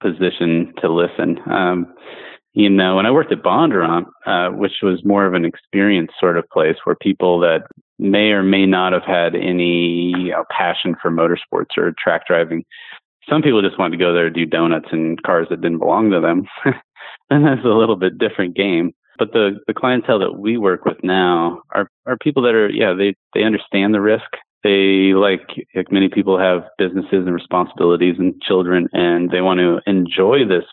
[0.00, 1.38] position to listen.
[1.50, 1.94] Um,
[2.54, 6.36] you know, when I worked at Bondurant, uh, which was more of an experience sort
[6.36, 7.62] of place where people that
[8.02, 12.64] may or may not have had any you know, passion for motorsports or track driving
[13.28, 16.10] some people just wanted to go there to do donuts in cars that didn't belong
[16.10, 16.46] to them.
[17.30, 18.92] and that's a little bit different game.
[19.18, 22.94] But the, the clientele that we work with now are, are people that are, yeah,
[22.96, 24.24] they, they understand the risk.
[24.64, 25.42] They like,
[25.74, 30.64] like many people have businesses and responsibilities and children and they want to enjoy this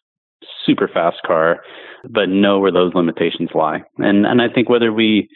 [0.65, 1.59] super fast car,
[2.09, 3.83] but know where those limitations lie.
[3.97, 5.27] And, and I think whether we,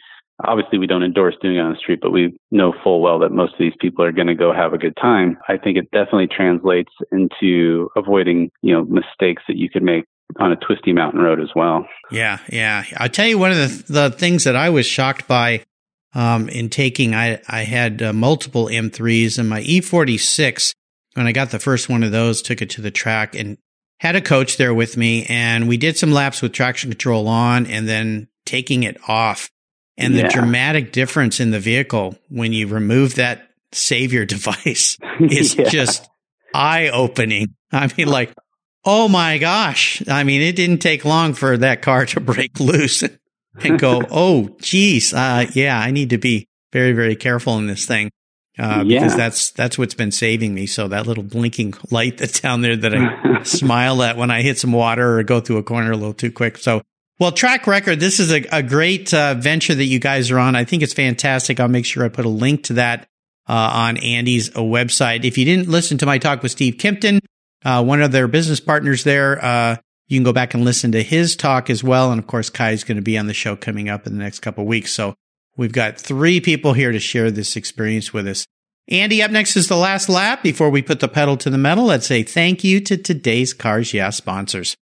[0.42, 3.30] Obviously, we don't endorse doing it on the street, but we know full well that
[3.30, 5.38] most of these people are going to go have a good time.
[5.48, 10.04] I think it definitely translates into avoiding, you know, mistakes that you could make
[10.40, 11.86] on a twisty mountain road as well.
[12.10, 12.84] Yeah, yeah.
[12.96, 15.64] I'll tell you one of the, the things that I was shocked by
[16.14, 17.14] um, in taking.
[17.14, 20.72] I I had uh, multiple M3s and my E46.
[21.14, 23.56] When I got the first one of those, took it to the track, and
[24.00, 27.66] had a coach there with me and we did some laps with traction control on
[27.66, 29.48] and then taking it off.
[29.96, 30.22] And Yeah.
[30.24, 35.68] the dramatic difference in the vehicle when you remove that savior device is Yeah.
[35.68, 36.08] just
[36.54, 37.54] eye opening.
[37.72, 38.32] I mean, like,
[38.84, 40.02] oh my gosh.
[40.08, 43.02] I mean, it didn't take long for that car to break loose
[43.62, 45.12] and go, oh, geez.
[45.14, 48.10] Uh, yeah, I need to be very, very careful in this thing.
[48.56, 50.66] Uh, because that's, that's what's been saving me.
[50.66, 54.60] So that little blinking light that's down there that I smile at when I hit
[54.60, 56.58] some water or go through a corner a little too quick.
[56.58, 56.82] So,
[57.20, 60.56] well, track record, this is a, a great uh, venture that you guys are on.
[60.56, 61.60] I think it's fantastic.
[61.60, 63.06] I'll make sure I put a link to that
[63.48, 65.24] uh, on Andy's uh, website.
[65.24, 67.20] If you didn't listen to my talk with Steve Kimpton,
[67.64, 69.76] uh, one of their business partners there, uh,
[70.08, 72.10] you can go back and listen to his talk as well.
[72.10, 74.22] And of course, Kai is going to be on the show coming up in the
[74.22, 74.92] next couple weeks.
[74.92, 75.14] So
[75.56, 78.44] we've got three people here to share this experience with us.
[78.88, 81.84] Andy, up next is the last lap before we put the pedal to the metal.
[81.84, 84.76] Let's say thank you to today's Cars Yeah sponsors.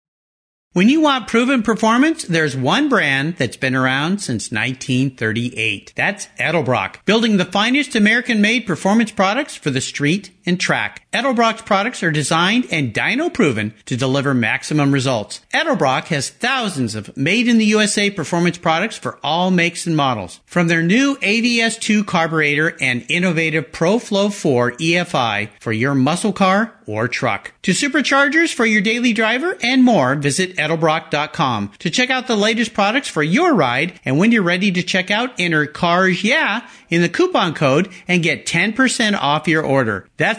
[0.74, 5.94] When you want proven performance, there's one brand that's been around since 1938.
[5.96, 11.06] That's Edelbrock, building the finest American-made performance products for the street and track.
[11.14, 15.42] Edelbrock's products are designed and dyno proven to deliver maximum results.
[15.54, 20.42] Edelbrock has thousands of made in the USA performance products for all makes and models.
[20.46, 27.08] From their new AVS2 carburetor and innovative ProFlow 4 EFI for your muscle car or
[27.08, 27.54] truck.
[27.62, 32.74] To superchargers for your daily driver and more, visit edelbrock.com to check out the latest
[32.74, 34.00] products for your ride.
[34.04, 38.24] And when you're ready to check out, enter CARS YEAH in the coupon code and
[38.24, 40.08] get 10% off your order.
[40.18, 40.39] That's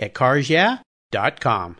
[0.00, 1.76] at carsyeah.com.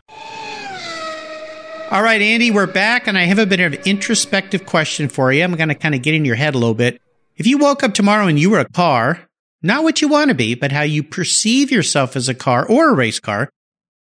[1.91, 5.43] All right, Andy, we're back, and I have a bit of introspective question for you.
[5.43, 7.03] I'm going to kind of get in your head a little bit.
[7.37, 9.27] If you woke up tomorrow and you were a car,
[9.61, 12.91] not what you want to be, but how you perceive yourself as a car or
[12.91, 13.51] a race car,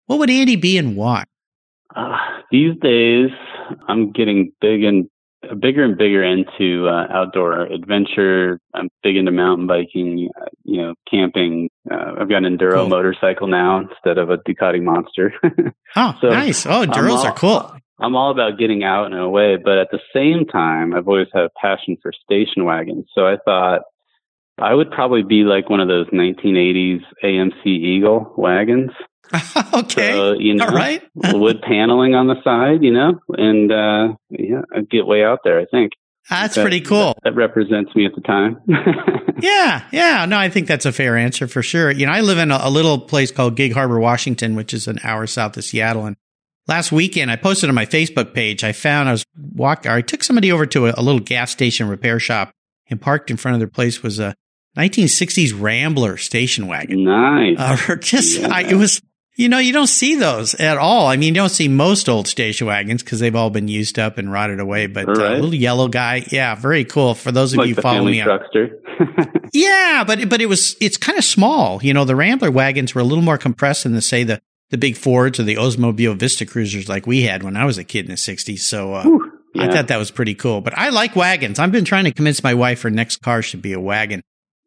[0.07, 1.24] what would Andy be and why?
[1.94, 2.16] Uh,
[2.50, 3.31] these days,
[3.87, 5.09] I'm getting big and
[5.55, 8.59] bigger and bigger into uh, outdoor adventure.
[8.75, 11.69] I'm big into mountain biking, uh, you know, camping.
[11.91, 12.89] Uh, I've got an enduro Cool.
[12.89, 15.33] motorcycle now instead of a Ducati Monster.
[15.99, 16.67] Oh, So, nice.
[16.67, 17.73] Oh, I'm Duros all- are cool.
[17.99, 21.45] I'm all about getting out and away, but at the same time, I've always had
[21.45, 23.07] a passion for station wagons.
[23.15, 23.81] So I thought
[24.59, 28.91] I would probably be like one of those 1980s AMC Eagle wagons.
[29.75, 30.12] okay.
[30.12, 31.03] So, you know, All right.
[31.15, 35.59] wood paneling on the side, you know, and uh yeah, I'd get way out there,
[35.61, 35.93] I think.
[36.31, 37.15] That's That- pretty cool.
[37.23, 38.61] That, that represents me at the time.
[39.39, 40.25] Yeah, yeah.
[40.25, 41.91] No, I think that's a fair answer for sure.
[41.91, 44.89] You know, I live in a, a little place called Gig Harbor, Washington, which is
[44.89, 46.07] an hour south of Seattle.
[46.07, 46.17] And
[46.67, 48.65] last weekend, I posted on my Facebook page.
[48.65, 49.91] I found I was walking.
[49.91, 52.51] I took somebody over to a, a little gas station repair shop
[52.89, 54.35] and parked in front of their place was a
[54.79, 57.05] 1960s Rambler station wagon.
[57.05, 57.57] nice.
[57.59, 58.49] Uh, just, Yeah.
[58.51, 59.03] I, it was,
[59.37, 61.07] you know, you don't see those at all.
[61.07, 64.16] I mean, you don't see most old station wagons because they've all been used up
[64.16, 64.87] and rotted away.
[64.87, 67.14] But uh, little yellow guy, yeah, very cool.
[67.14, 68.70] For those of like you the follow family me on truckster.
[69.53, 71.83] yeah, but but it was it's kind of small.
[71.83, 74.79] You know, the Rambler wagons were a little more compressed than the say the the
[74.79, 78.07] big Fords or the Oldsmobile Vista Cruisers like we had when I was a kid
[78.07, 78.61] in the '60s.
[78.61, 80.62] So uh, Whew, I thought that was pretty cool.
[80.62, 81.59] But I like wagons.
[81.59, 84.22] I've been trying to convince my wife her next car should be a wagon.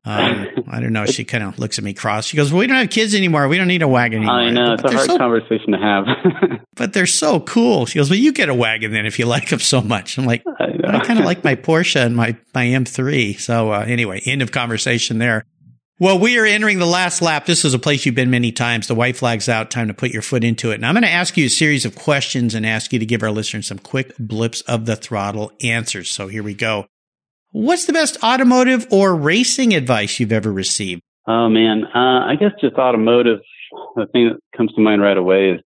[0.06, 1.06] Um, I don't know.
[1.06, 2.26] She kind of looks at me cross.
[2.26, 3.48] She goes, well, "We don't have kids anymore.
[3.48, 6.06] We don't need a wagon anymore." I know it's a hard so, conversation to have.
[6.76, 7.86] but they're so cool.
[7.86, 10.26] She goes, "Well, you get a wagon then if you like them so much." I'm
[10.26, 13.40] like, I, I kind of like my Porsche and my my M3.
[13.40, 15.44] So uh, anyway, end of conversation there.
[16.02, 17.46] Well, we are entering the last lap.
[17.46, 18.88] This is a place you've been many times.
[18.88, 19.70] The white flag's out.
[19.70, 20.76] Time to put your foot into it.
[20.76, 23.22] And I'm going to ask you a series of questions and ask you to give
[23.22, 26.10] our listeners some quick blips of the throttle answers.
[26.10, 26.86] So here we go.
[27.52, 31.02] What's the best automotive or racing advice you've ever received?
[31.28, 33.40] Oh man, uh, I guess just automotive.
[33.96, 35.62] The thing that comes to mind right away is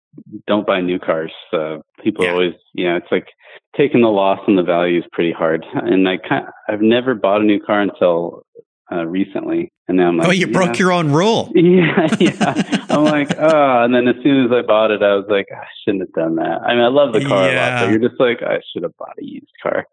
[0.47, 1.31] don't buy new cars.
[1.51, 2.31] Uh, people Yeah.
[2.31, 3.27] always, know, it's like
[3.77, 5.65] taking the loss on the value is pretty hard.
[5.73, 8.43] And I kind, I've never bought a new car until
[8.91, 11.51] uh, recently, and now I'm like, oh, you broke your own rule.
[11.55, 12.85] Yeah, yeah.
[12.89, 15.65] I'm like, oh, and then as soon as I bought it, I was like, I
[15.83, 16.61] shouldn't have done that.
[16.61, 17.85] I mean, I love the car a lot, Yeah.
[17.85, 19.85] but you're just like, I should have bought a used car.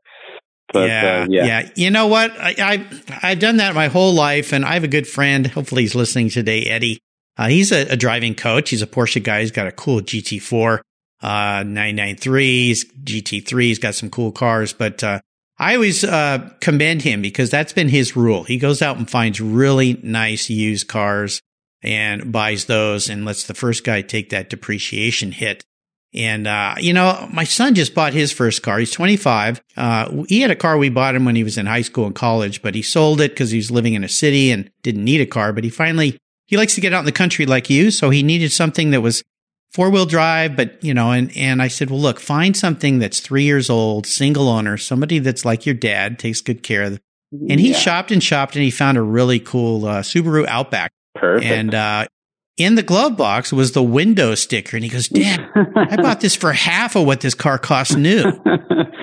[0.72, 2.32] But yeah, uh, yeah, You know what?
[2.32, 2.86] I, I
[3.22, 5.46] I've done that my whole life, and I have a good friend.
[5.46, 7.00] Hopefully, he's listening today, Eddie.
[7.36, 8.70] Uh, he's a, a driving coach.
[8.70, 9.40] He's a Porsche guy.
[9.40, 10.80] He's got a cool GT4,
[11.22, 11.28] uh,
[11.64, 13.62] 993s, GT3.
[13.62, 15.20] He's got some cool cars, but uh,
[15.58, 18.44] I always uh, commend him because that's been his rule.
[18.44, 21.40] He goes out and finds really nice used cars
[21.82, 25.64] and buys those, and lets the first guy take that depreciation hit.
[26.12, 28.78] And, uh, you know, my son just bought his first car.
[28.80, 29.60] He's 25.
[29.76, 32.14] Uh, he had a car we bought him when he was in high school and
[32.14, 35.20] college, but he sold it because he was living in a city and didn't need
[35.20, 35.52] a car.
[35.52, 36.18] But he finally,
[36.48, 37.90] he likes to get out in the country like you.
[37.92, 39.22] So he needed something that was
[39.72, 43.20] four wheel drive, but, you know, and, and I said, well, look, find something that's
[43.20, 46.90] three years old, single owner, somebody that's like your dad, takes good care of.
[46.92, 47.00] them.
[47.48, 47.76] And he Yeah.
[47.78, 50.90] shopped and shopped and he found a really cool, uh, Subaru Outback.
[51.14, 51.46] perfect.
[51.52, 52.06] And, uh,
[52.62, 54.76] in the glove box was the window sticker.
[54.76, 55.40] And he goes, Dad,
[55.76, 58.24] I bought this for half of what this car costs new.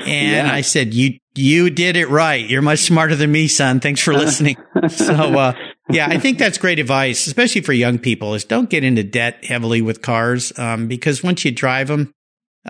[0.05, 0.53] And Yeah.
[0.53, 2.47] I said, you, you did it right.
[2.47, 3.81] You're much smarter than me, son.
[3.81, 4.55] Thanks for listening.
[4.89, 5.53] so, uh,
[5.89, 9.43] yeah, I think that's great advice, especially for young people is don't get into debt
[9.43, 10.57] heavily with cars.
[10.57, 12.13] Um, because once you drive them,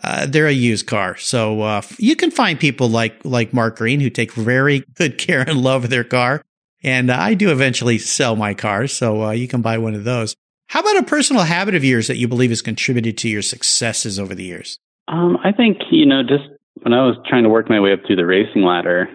[0.03, 1.15] uh, they're a used car.
[1.17, 5.41] So, uh, you can find people like, like Mark Green who take very good care
[5.41, 6.41] and love of their car.
[6.81, 8.93] And uh, I do eventually sell my cars.
[8.93, 10.35] So, uh, you can buy one of those.
[10.67, 14.19] How about a personal habit of yours that you believe has contributed to your successes
[14.19, 14.79] over the years?
[15.07, 16.43] Um, I think you know, just
[16.81, 19.07] when I was trying to work my way up through the racing ladder,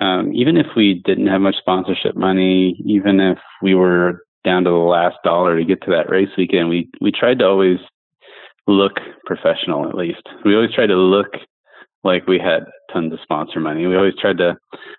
[0.00, 4.70] um, even if we didn't have much sponsorship money, even if we were down to
[4.70, 7.78] the last dollar to get to that race weekend, we we tried to always
[8.66, 9.88] look professional.
[9.88, 11.28] At least we always tried to look
[12.02, 13.86] like we had tons of sponsor money.
[13.86, 14.56] We always tried to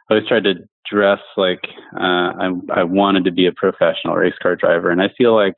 [0.09, 0.55] always tried to
[0.89, 1.61] dress like
[1.95, 5.55] uh, I I wanted to be a professional race car driver, and I feel like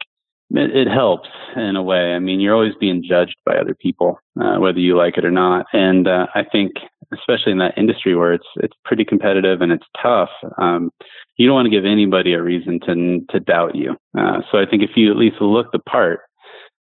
[0.54, 2.14] it, helps in a way.
[2.14, 5.32] I mean, you're always being judged by other people, uh, whether you like it or
[5.32, 5.66] not.
[5.74, 6.74] And uh, I think,
[7.14, 10.92] especially in that industry where it's it's pretty competitive and it's tough, um,
[11.38, 13.96] you don't want to give anybody a reason to to doubt you.
[14.18, 16.22] Uh, so I think if you at least look the part,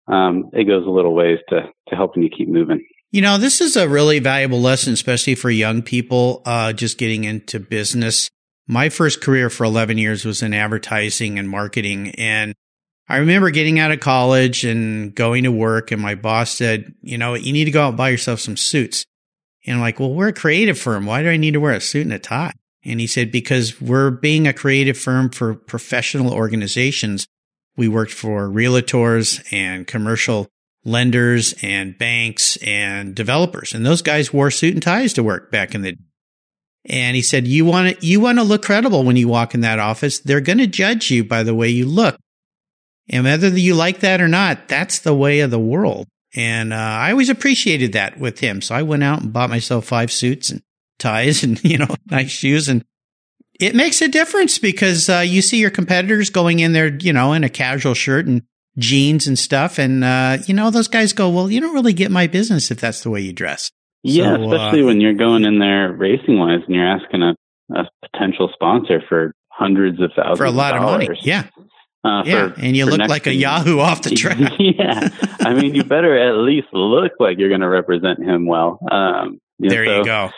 [0.07, 2.85] um, it goes a little ways to to helping you keep moving.
[3.11, 7.24] You know, this is a really valuable lesson, especially for young people uh, just getting
[7.24, 8.28] into business.
[8.66, 12.11] My first career for 11 years was in advertising and marketing.
[12.18, 12.54] And
[13.08, 17.16] I remember getting out of college and going to work, and my boss said, You
[17.16, 19.04] know, you need to go out and buy yourself some suits.
[19.66, 21.06] And I'm like, Well, we're a creative firm.
[21.06, 22.52] Why do I need to wear a suit and a tie?
[22.84, 27.26] And he said, Because we're being a creative firm for professional organizations.
[27.76, 30.48] We worked for realtors and commercial
[30.84, 33.72] lenders and banks and developers.
[33.72, 35.98] And those guys wore suit and ties to work back in the day.
[36.86, 39.60] and he said, you want to, you want to look credible when you walk in
[39.60, 40.18] that office.
[40.18, 42.18] They're going to judge you by the way you look.
[43.10, 46.06] And whether you like that or not, that's the way of the world.
[46.36, 48.60] And uh, I always appreciated that with him.
[48.60, 50.62] So I went out and bought myself five suits and
[50.98, 52.68] ties and, you know, nice shoes.
[52.68, 52.84] And
[53.58, 57.32] it makes a difference because uh, you see your competitors going in there, you know,
[57.32, 58.42] in a casual shirt and
[58.76, 59.78] jeans and stuff.
[59.78, 62.80] And, uh, you know, those guys go, well, you don't really get my business if
[62.80, 63.70] that's the way you dress.
[64.04, 67.34] Yeah, So, uh, especially when you're going in there racing wise and you're asking a,
[67.74, 71.06] a potential sponsor for hundreds of thousands For a lot of money.
[71.06, 71.20] dollars.
[71.22, 71.44] Yeah.
[72.08, 72.48] Uh, Yeah.
[72.48, 73.40] for- and you look like a season.
[73.40, 74.38] Yahoo off the track.
[74.58, 75.08] yeah,
[75.40, 78.78] I mean, you better at least look like you're going to represent him well.
[78.90, 80.30] Um, There so you go.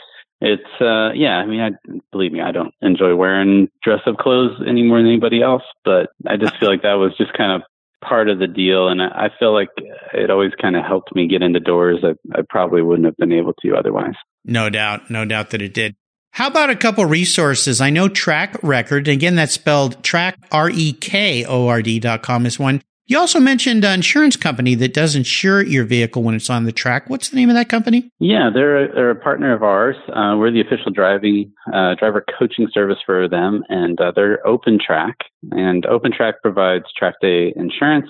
[0.43, 1.37] It's uh, yeah.
[1.37, 1.71] I mean, I
[2.13, 6.09] believe me, I don't enjoy wearing dress up clothes any more than anybody else, but
[6.27, 7.63] I just feel like that was just kind of
[8.03, 9.69] part of the deal, and I, I feel like
[10.15, 13.33] it always kind of helped me get into doors that I probably wouldn't have been
[13.33, 14.15] able to otherwise.
[14.47, 15.11] No doubt.
[15.11, 15.95] No doubt that it did.
[16.33, 17.81] How about a couple resources?
[17.81, 22.23] I know Track Rekord, again, that's spelled track, R E K O R D dot
[22.23, 26.37] com is one You also mentioned an insurance company that does insure your vehicle when
[26.37, 27.11] it's on the track.
[27.11, 28.09] What's the name of that company?
[28.21, 29.97] Yeah, they're a, they're a partner of ours.
[30.09, 34.79] Uh, we're the official driving uh, driver coaching service for them, and uh, they're Open
[34.79, 35.17] Track.
[35.51, 38.07] And Open Track provides track day insurance,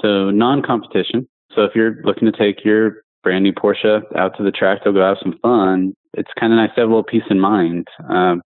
[0.00, 1.28] so non-competition.
[1.56, 4.92] So if you're looking to take your brand new Porsche out to the track to
[4.92, 7.86] go have some fun, it's kind of nice to have a little peace in mind.
[8.08, 8.42] Um,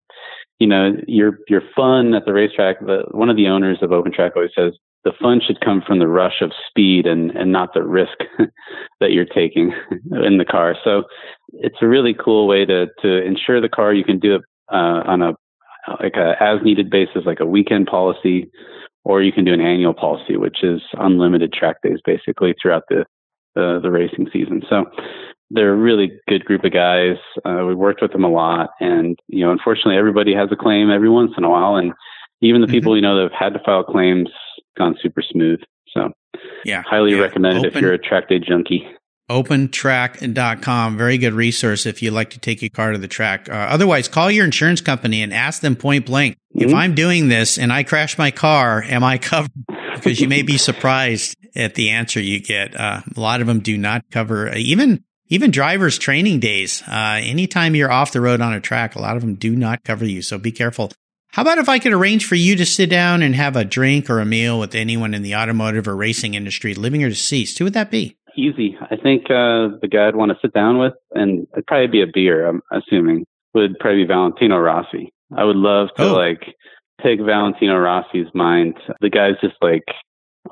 [0.58, 2.80] you know, your your fun at the racetrack.
[2.80, 4.72] The, one of the owners of Open Track always says
[5.04, 8.18] the fun should come from the rush of speed and and not the risk
[9.00, 9.72] that you're taking
[10.12, 10.76] in the car.
[10.84, 11.04] So
[11.52, 13.92] it's a really cool way to to insure the car.
[13.92, 14.42] You can do it
[14.72, 15.34] uh, on a
[16.00, 18.50] like a as needed basis, like a weekend policy,
[19.04, 23.04] or you can do an annual policy, which is unlimited track days basically throughout the
[23.54, 24.62] the, the racing season.
[24.68, 24.84] So
[25.50, 27.16] they're a really good group of guys.
[27.44, 30.90] Uh, we worked with them a lot, and you know, unfortunately, everybody has a claim
[30.90, 31.92] every once in a while, and
[32.40, 32.74] even the mm-hmm.
[32.74, 34.28] people you know that have had to file claims
[34.76, 35.60] gone super smooth.
[35.92, 36.10] So,
[36.64, 37.20] yeah, highly yeah.
[37.20, 38.86] recommended if you're a track day junkie.
[39.30, 43.48] OpenTrack.com, very good resource if you'd like to take your car to the track.
[43.48, 46.36] Uh, otherwise, call your insurance company and ask them point blank.
[46.54, 46.68] Mm-hmm.
[46.68, 49.50] If I'm doing this and I crash my car, am I covered?
[49.94, 52.78] Because you may be surprised at the answer you get.
[52.78, 56.82] Uh, a lot of them do not cover even even drivers training days.
[56.86, 59.82] Uh, anytime you're off the road on a track, a lot of them do not
[59.84, 60.22] cover you.
[60.22, 60.92] So be careful.
[61.32, 64.08] How about if I could arrange for you to sit down and have a drink
[64.08, 67.58] or a meal with anyone in the automotive or racing industry, living or deceased?
[67.58, 68.16] Who would that be?
[68.36, 68.76] Easy.
[68.80, 72.02] I think uh, the guy I'd want to sit down with, and it'd probably be
[72.02, 75.12] a beer, I'm assuming, would probably be Valentino Rossi.
[75.36, 76.14] I would love to oh.
[76.14, 76.54] like
[77.02, 78.76] take Valentino Rossi's mind.
[79.00, 79.84] The guy's just like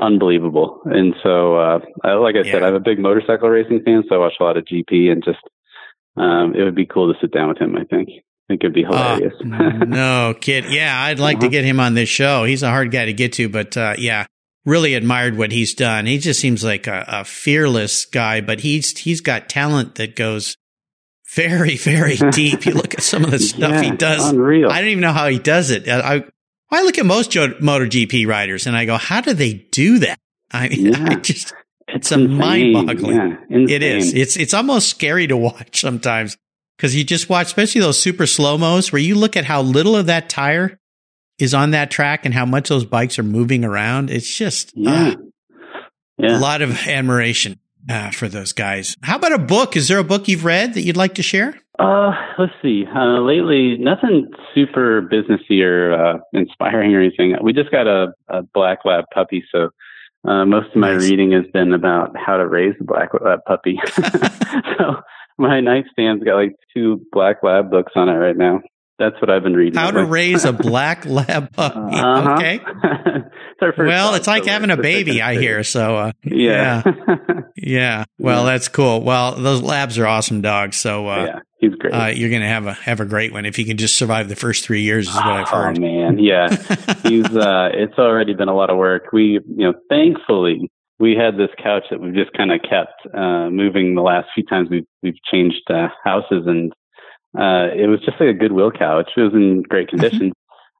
[0.01, 0.81] unbelievable.
[0.85, 1.79] And so, uh,
[2.21, 2.53] like I yeah.
[2.53, 5.23] said, I'm a big motorcycle racing fan, so I watch a lot of GP and
[5.25, 5.41] just,
[6.17, 8.09] um, it would be cool to sit down with him, I think.
[8.09, 9.35] I think it'd be ah, hilarious.
[9.45, 10.67] no, kid.
[10.69, 11.47] Yeah, I'd like uh-huh.
[11.47, 12.45] to get him on this show.
[12.45, 14.27] He's a hard guy to get to, but, uh, yeah,
[14.65, 16.07] really admired what he's done.
[16.07, 20.57] He just seems like a, a fearless guy, but he's, he's got talent that goes,
[21.35, 22.67] very, very deep.
[22.67, 24.31] You look at some of the stuff yeah, he does.
[24.31, 24.71] Unreal.
[24.71, 25.89] I don't even know how he does it.
[25.89, 26.25] I,
[26.73, 30.19] I look at most MotoGP riders and I go, how do they do that?
[30.51, 31.09] I mean, yeah.
[31.11, 31.53] I just, it's,
[31.89, 33.17] it's a mind boggling.
[33.17, 33.37] Yeah,
[33.69, 34.15] it is.
[34.15, 36.37] It's, it's almost scary to watch sometimes
[36.77, 39.97] because you just watch, especially those super slow mos where you look at how little
[39.97, 40.79] of that tire
[41.39, 44.11] is on that track and how much those bikes are moving around.
[44.11, 45.09] It's just yeah.
[45.09, 45.15] Uh,
[46.19, 46.39] yeah.
[46.39, 47.59] a lot of admiration
[47.89, 48.97] uh, for those guys.
[49.03, 49.77] How about a book?
[49.77, 51.59] Is there a book you've read that you'd like to share?
[51.83, 52.85] Uh, let's see.
[52.95, 57.35] Uh, lately, nothing super businessy or uh, inspiring or anything.
[57.43, 59.71] We just got a, a black lab puppy, so
[60.25, 61.11] uh, most of my nice.
[61.11, 63.81] reading has been about how to raise a black lab puppy.
[64.79, 64.97] so
[65.39, 68.61] my nightstand's got like two black lab books on it right now.
[68.99, 69.79] That's what I've been reading.
[69.79, 71.97] How to raise a black lab puppy.
[71.97, 72.35] Uh-huh.
[72.35, 72.61] Okay.
[73.61, 75.63] it's well, it's like having a baby, I hear.
[75.65, 76.83] So, uh, yeah.
[76.85, 77.41] Yeah.
[77.57, 78.05] yeah.
[78.19, 79.03] Well, that's cool.
[79.03, 80.77] Well, those labs are awesome dogs.
[80.77, 81.93] So, uh, yeah, he's great.
[81.93, 84.29] Uh, you're going to have a, have a great one if he can just survive
[84.29, 85.79] the first three years is what I've heard.
[85.79, 86.19] Oh, man.
[86.19, 86.49] Yeah.
[87.03, 89.13] he's, uh, it's already been a lot of work.
[89.13, 90.71] We, you know, thankfully,
[91.03, 94.45] we had this couch that we've just kind of kept uh, moving the last few
[94.45, 96.73] times we've we've changed uh, houses, and
[97.39, 99.11] uh, it was just like a Goodwill couch.
[99.17, 99.99] It was in great mm-hmm.
[99.99, 100.33] condition.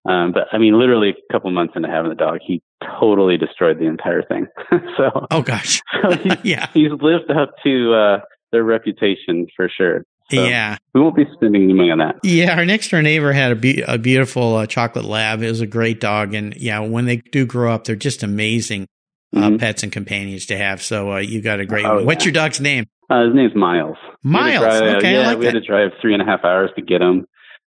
[0.05, 2.61] Um, but I mean, literally a couple months into having the dog, he
[3.01, 4.47] totally destroyed the entire thing.
[4.97, 10.05] so, oh gosh, so he's, yeah, he's lived up to uh, their reputation for sure.
[10.31, 12.17] So yeah, we won't be spending any money on that.
[12.25, 15.43] Yeah, our next door neighbor had a, be- a beautiful uh, chocolate lab.
[15.43, 18.87] It was a great dog, and yeah, when they do grow up, they're just amazing
[19.35, 19.57] uh, mm-hmm.
[19.57, 20.83] pets and companions to have.
[20.83, 22.07] So uh, you got a great oh, one.
[22.07, 22.87] What's your dog's name?
[23.13, 23.97] Uh, his name's Miles.
[24.23, 24.59] Miles.
[24.59, 25.55] Drive, okay, yeah, like we that.
[25.55, 27.27] had to drive three and a half hours to get him.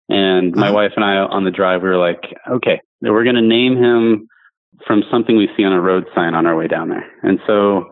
[0.09, 0.75] And my uh-huh.
[0.75, 4.27] wife and I on the drive, we were like, okay, we're going to name him
[4.87, 7.05] from something we see on a road sign on our way down there.
[7.21, 7.85] And so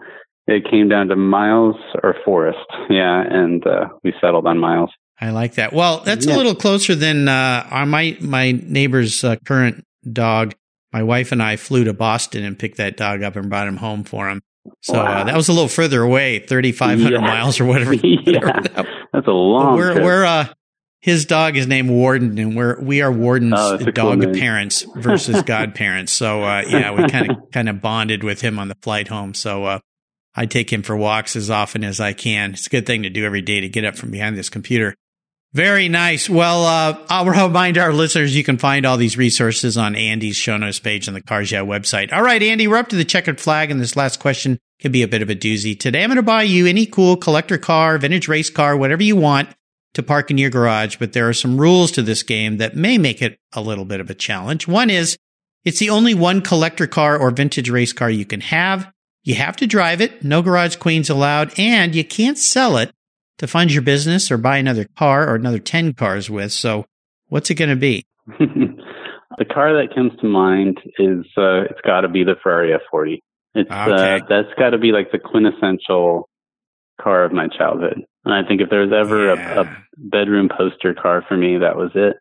[0.47, 2.66] it came down to Miles or Forest.
[2.89, 3.24] Yeah.
[3.28, 4.89] And uh, we settled on Miles.
[5.22, 5.74] I like that.
[5.74, 6.36] Well, that's yeah.
[6.36, 10.56] a little closer than uh, our, my, my neighbor's uh, current dog.
[10.91, 13.78] My wife and I flew to Boston and picked that dog up and brought him
[13.78, 14.41] home for him.
[14.82, 15.22] So wow.
[15.22, 17.20] uh, that was a little further away, 3,500 yeah.
[17.20, 17.93] miles or whatever.
[18.03, 18.61] yeah.
[19.11, 20.03] That's a long We're, trip.
[20.03, 20.45] we're, uh,
[21.03, 25.43] his dog is named Warden, and we're we are Warden's oh, dog cool parents versus
[25.43, 26.14] godparents.
[26.14, 29.34] So uh, yeah, we kind of kind of bonded with him on the flight home.
[29.34, 29.80] So uh,
[30.34, 32.53] I take him for walks as often as I can.
[32.53, 34.95] It's a good thing to do every day to get up from behind this computer.
[35.54, 36.28] Very nice.
[36.28, 40.58] Well, uh, I'll remind our listeners you can find all these resources on Andy's show
[40.58, 42.12] notes page on the Cars Yeah website.
[42.12, 45.04] All right, Andy, we're up to the checkered flag, and this last question can be
[45.04, 45.80] a bit of a doozy.
[45.80, 49.16] Today, I'm going to buy you any cool collector car, vintage race car, whatever you
[49.16, 49.49] want
[49.93, 52.97] to park in your garage, but there are some rules to this game that may
[52.97, 54.68] make it a little bit of a challenge.
[54.68, 55.18] One is
[55.64, 58.91] It's the only one collector car or vintage race car you can have.
[59.24, 62.91] You have to drive it, no garage queens allowed, and you can't sell it
[63.44, 66.54] to fund your business or buy another car or another 10 cars with.
[66.54, 66.86] So
[67.28, 68.06] what's it going to be?
[68.28, 73.20] the car that comes to mind is uh, it's got to be the Ferrari F40.
[73.54, 74.16] It's uh, okay.
[74.16, 76.30] uh, that's got to be like the quintessential
[77.02, 78.06] car of my childhood.
[78.24, 79.54] And I think if there was ever yeah.
[79.56, 82.16] a, a, bedroom poster car for me, that was it.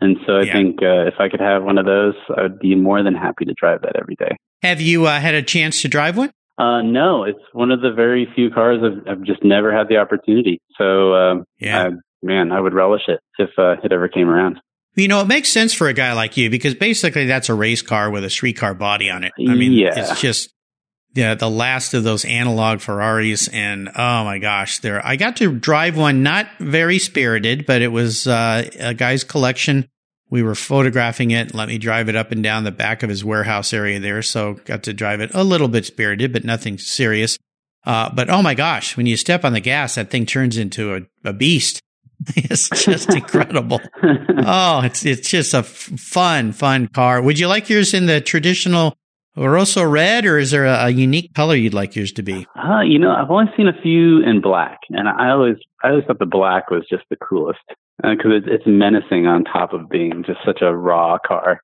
[0.00, 0.52] And so I yeah.
[0.52, 3.44] think uh, if I could have one of those, I would be more than happy
[3.44, 4.36] to drive that every day.
[4.62, 6.32] Have you uh, had a chance to drive one?
[6.58, 9.98] Uh, no, it's one of the very few cars I've, I've just never had the
[9.98, 10.60] opportunity.
[10.78, 11.90] So, um, yeah, I,
[12.22, 14.60] man, I would relish it if uh, it ever came around.
[14.94, 17.82] You know, it makes sense for a guy like you because basically that's a race
[17.82, 19.32] car with a street car body on it.
[19.38, 19.92] I mean, yeah.
[19.94, 20.54] it's just
[21.16, 23.48] yeah, the last of those analog Ferraris.
[23.48, 27.88] And oh my gosh, there, I got to drive one, not very spirited, but it
[27.88, 29.88] was, uh, a guy's collection.
[30.28, 31.48] We were photographing it.
[31.48, 34.22] and Let me drive it up and down the back of his warehouse area there.
[34.22, 37.38] So got to drive it a little bit spirited, but nothing serious.
[37.84, 40.96] Uh, but oh my gosh, when you step on the gas, that thing turns into
[40.96, 41.80] a, a beast.
[42.36, 43.80] it's just incredible.
[44.02, 47.22] oh, it's it's just a f- fun, fun car.
[47.22, 48.96] Would you like yours in the traditional
[49.36, 52.46] Rosso red, or is there a, a, unique color you'd like yours to be?
[52.56, 56.06] Uh, you know, I've only seen a few in black, and I always, I always
[56.06, 57.60] thought the black was just the coolest
[58.02, 61.60] because uh, it's, it's menacing on top of being just such a raw car.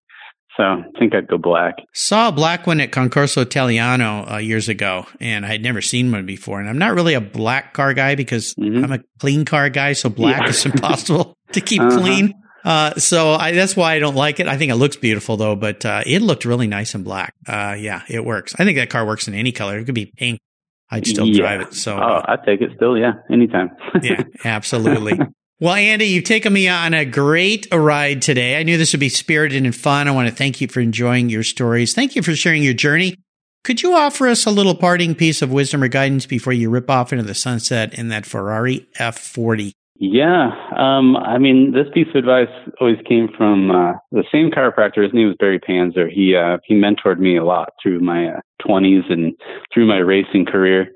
[0.57, 1.77] So I think I'd go black.
[1.95, 6.13] Saw a black one at Concorso Italiano uh, years ago, and I had never seen
[6.13, 6.61] one before.
[6.61, 8.85] And I'm not really a black car guy because mm-hmm.
[8.85, 10.49] I'm a clean car guy, so black yeah.
[10.49, 11.99] is impossible to keep uh-huh.
[11.99, 12.35] clean.
[12.65, 14.47] Uh, so I, that's why I don't like it.
[14.47, 17.35] I think it looks beautiful though, but, uh, it looked really nice in black.
[17.49, 18.55] Uh, yeah, it works.
[18.57, 19.79] I think that car works in any color.
[19.79, 20.39] It could be pink.
[20.89, 21.41] I'd still yeah.
[21.41, 21.75] drive it.
[21.75, 22.97] So, oh, I'd take it still.
[22.97, 23.15] Yeah.
[23.31, 23.71] Anytime.
[24.03, 25.19] yeah, absolutely.
[25.63, 28.59] Well, Andy, you've taken me on a great ride today.
[28.59, 30.09] I knew this would be spirited and fun.
[30.09, 31.95] I want to thank you for enjoying your stories.
[31.95, 33.15] Thank you for sharing your journey.
[33.63, 36.91] Could you offer us a little parting piece of wisdom or guidance before you rip
[36.91, 39.71] off into the sunset in that Ferrari F40?
[40.01, 42.49] Yeah, um, I mean, this piece of advice
[42.81, 45.05] always came from uh, the same chiropractor.
[45.05, 46.11] His name was Barry Panzer.
[46.13, 49.33] He uh, he mentored me a lot through my uh, 20s and
[49.73, 50.89] through my racing career.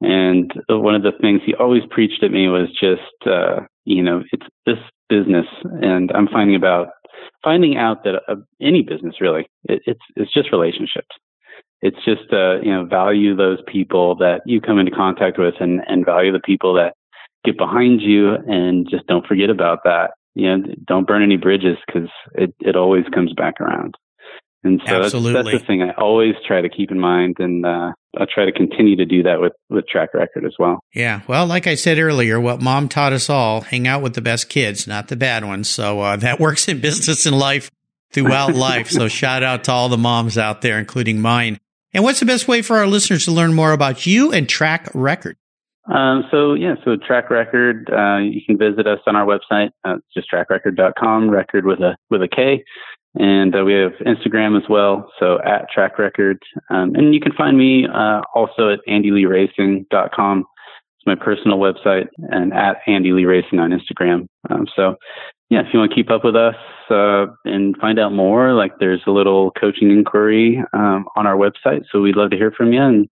[0.00, 4.22] And one of the things he always preached at me was just, uh, you know,
[4.32, 4.78] it's this
[5.08, 5.46] business,
[5.82, 6.88] and I'm finding about
[7.42, 11.16] finding out that uh, any business really, it, it's it's just relationships.
[11.82, 15.80] It's just uh, you know value those people that you come into contact with, and
[15.86, 16.94] and value the people that
[17.44, 20.12] get behind you and just don't forget about that.
[20.34, 23.94] You know, don't burn any bridges because it, it always comes back around.
[24.64, 27.36] And so that's, that's, the thing I always try to keep in mind.
[27.38, 30.80] And, uh, I'll try to continue to do that with, with Track Rekord as well.
[30.94, 31.20] Yeah.
[31.28, 34.48] Well, like I said earlier, what mom taught us all, hang out with the best
[34.48, 35.68] kids, not the bad ones.
[35.68, 37.70] So, uh, that works in business and life
[38.12, 38.90] throughout life.
[38.90, 41.60] So shout out to all the moms out there, including mine.
[41.92, 44.92] And what's the best way for our listeners to learn more about you and Track
[44.94, 45.34] Rekord?
[45.86, 49.68] Um, so yeah, so Track Rekord, uh, you can visit us on our website.
[49.84, 52.64] Uh, it's just trackrekord.com, record with a, with a K.
[53.16, 55.10] And uh, we have Instagram as well.
[55.20, 56.38] So at Track Rekord.
[56.70, 60.38] Um, and you can find me, uh, also at andyleeracing.com.
[60.38, 64.26] It's my personal website and at Andy on Instagram.
[64.50, 64.96] Um, so
[65.50, 66.56] yeah, if you want to keep up with us,
[66.90, 71.82] uh, and find out more, like there's a little coaching inquiry, um, on our website.
[71.90, 73.08] So we'd love to hear from you and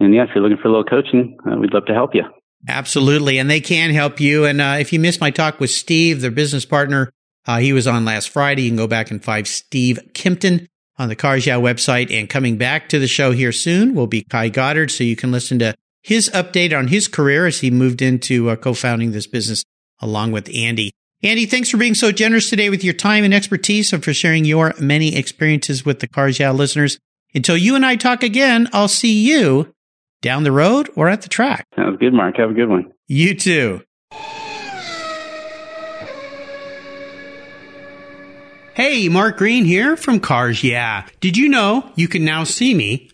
[0.00, 2.24] and yeah, if you're looking for a little coaching, uh, we'd love to help you.
[2.68, 3.38] Absolutely.
[3.38, 4.44] And they can help you.
[4.44, 7.12] And uh, if you missed my talk with Steve, their business partner,
[7.46, 8.62] uh, he was on last Friday.
[8.62, 10.68] You can go back and find Steve Kimpton
[10.98, 12.10] on the Cars Yeah website.
[12.12, 14.90] And coming back to the show here soon will be Kai Goddard.
[14.90, 18.56] So you can listen to his update on his career as he moved into uh,
[18.56, 19.64] co-founding this business
[20.00, 20.92] along with Andy.
[21.22, 24.44] Andy, thanks for being so generous today with your time and expertise and for sharing
[24.44, 26.98] your many experiences with the Cars Yeah listeners.
[27.34, 29.72] Until you and I talk again, I'll see you
[30.20, 31.66] down the road or at the track.
[31.76, 32.36] Sounds good, Mark.
[32.36, 32.92] Have a good one.
[33.06, 33.82] You too.
[38.74, 41.06] Hey, Mark Green here from Cars Yeah.
[41.20, 43.10] Did you know you can now see me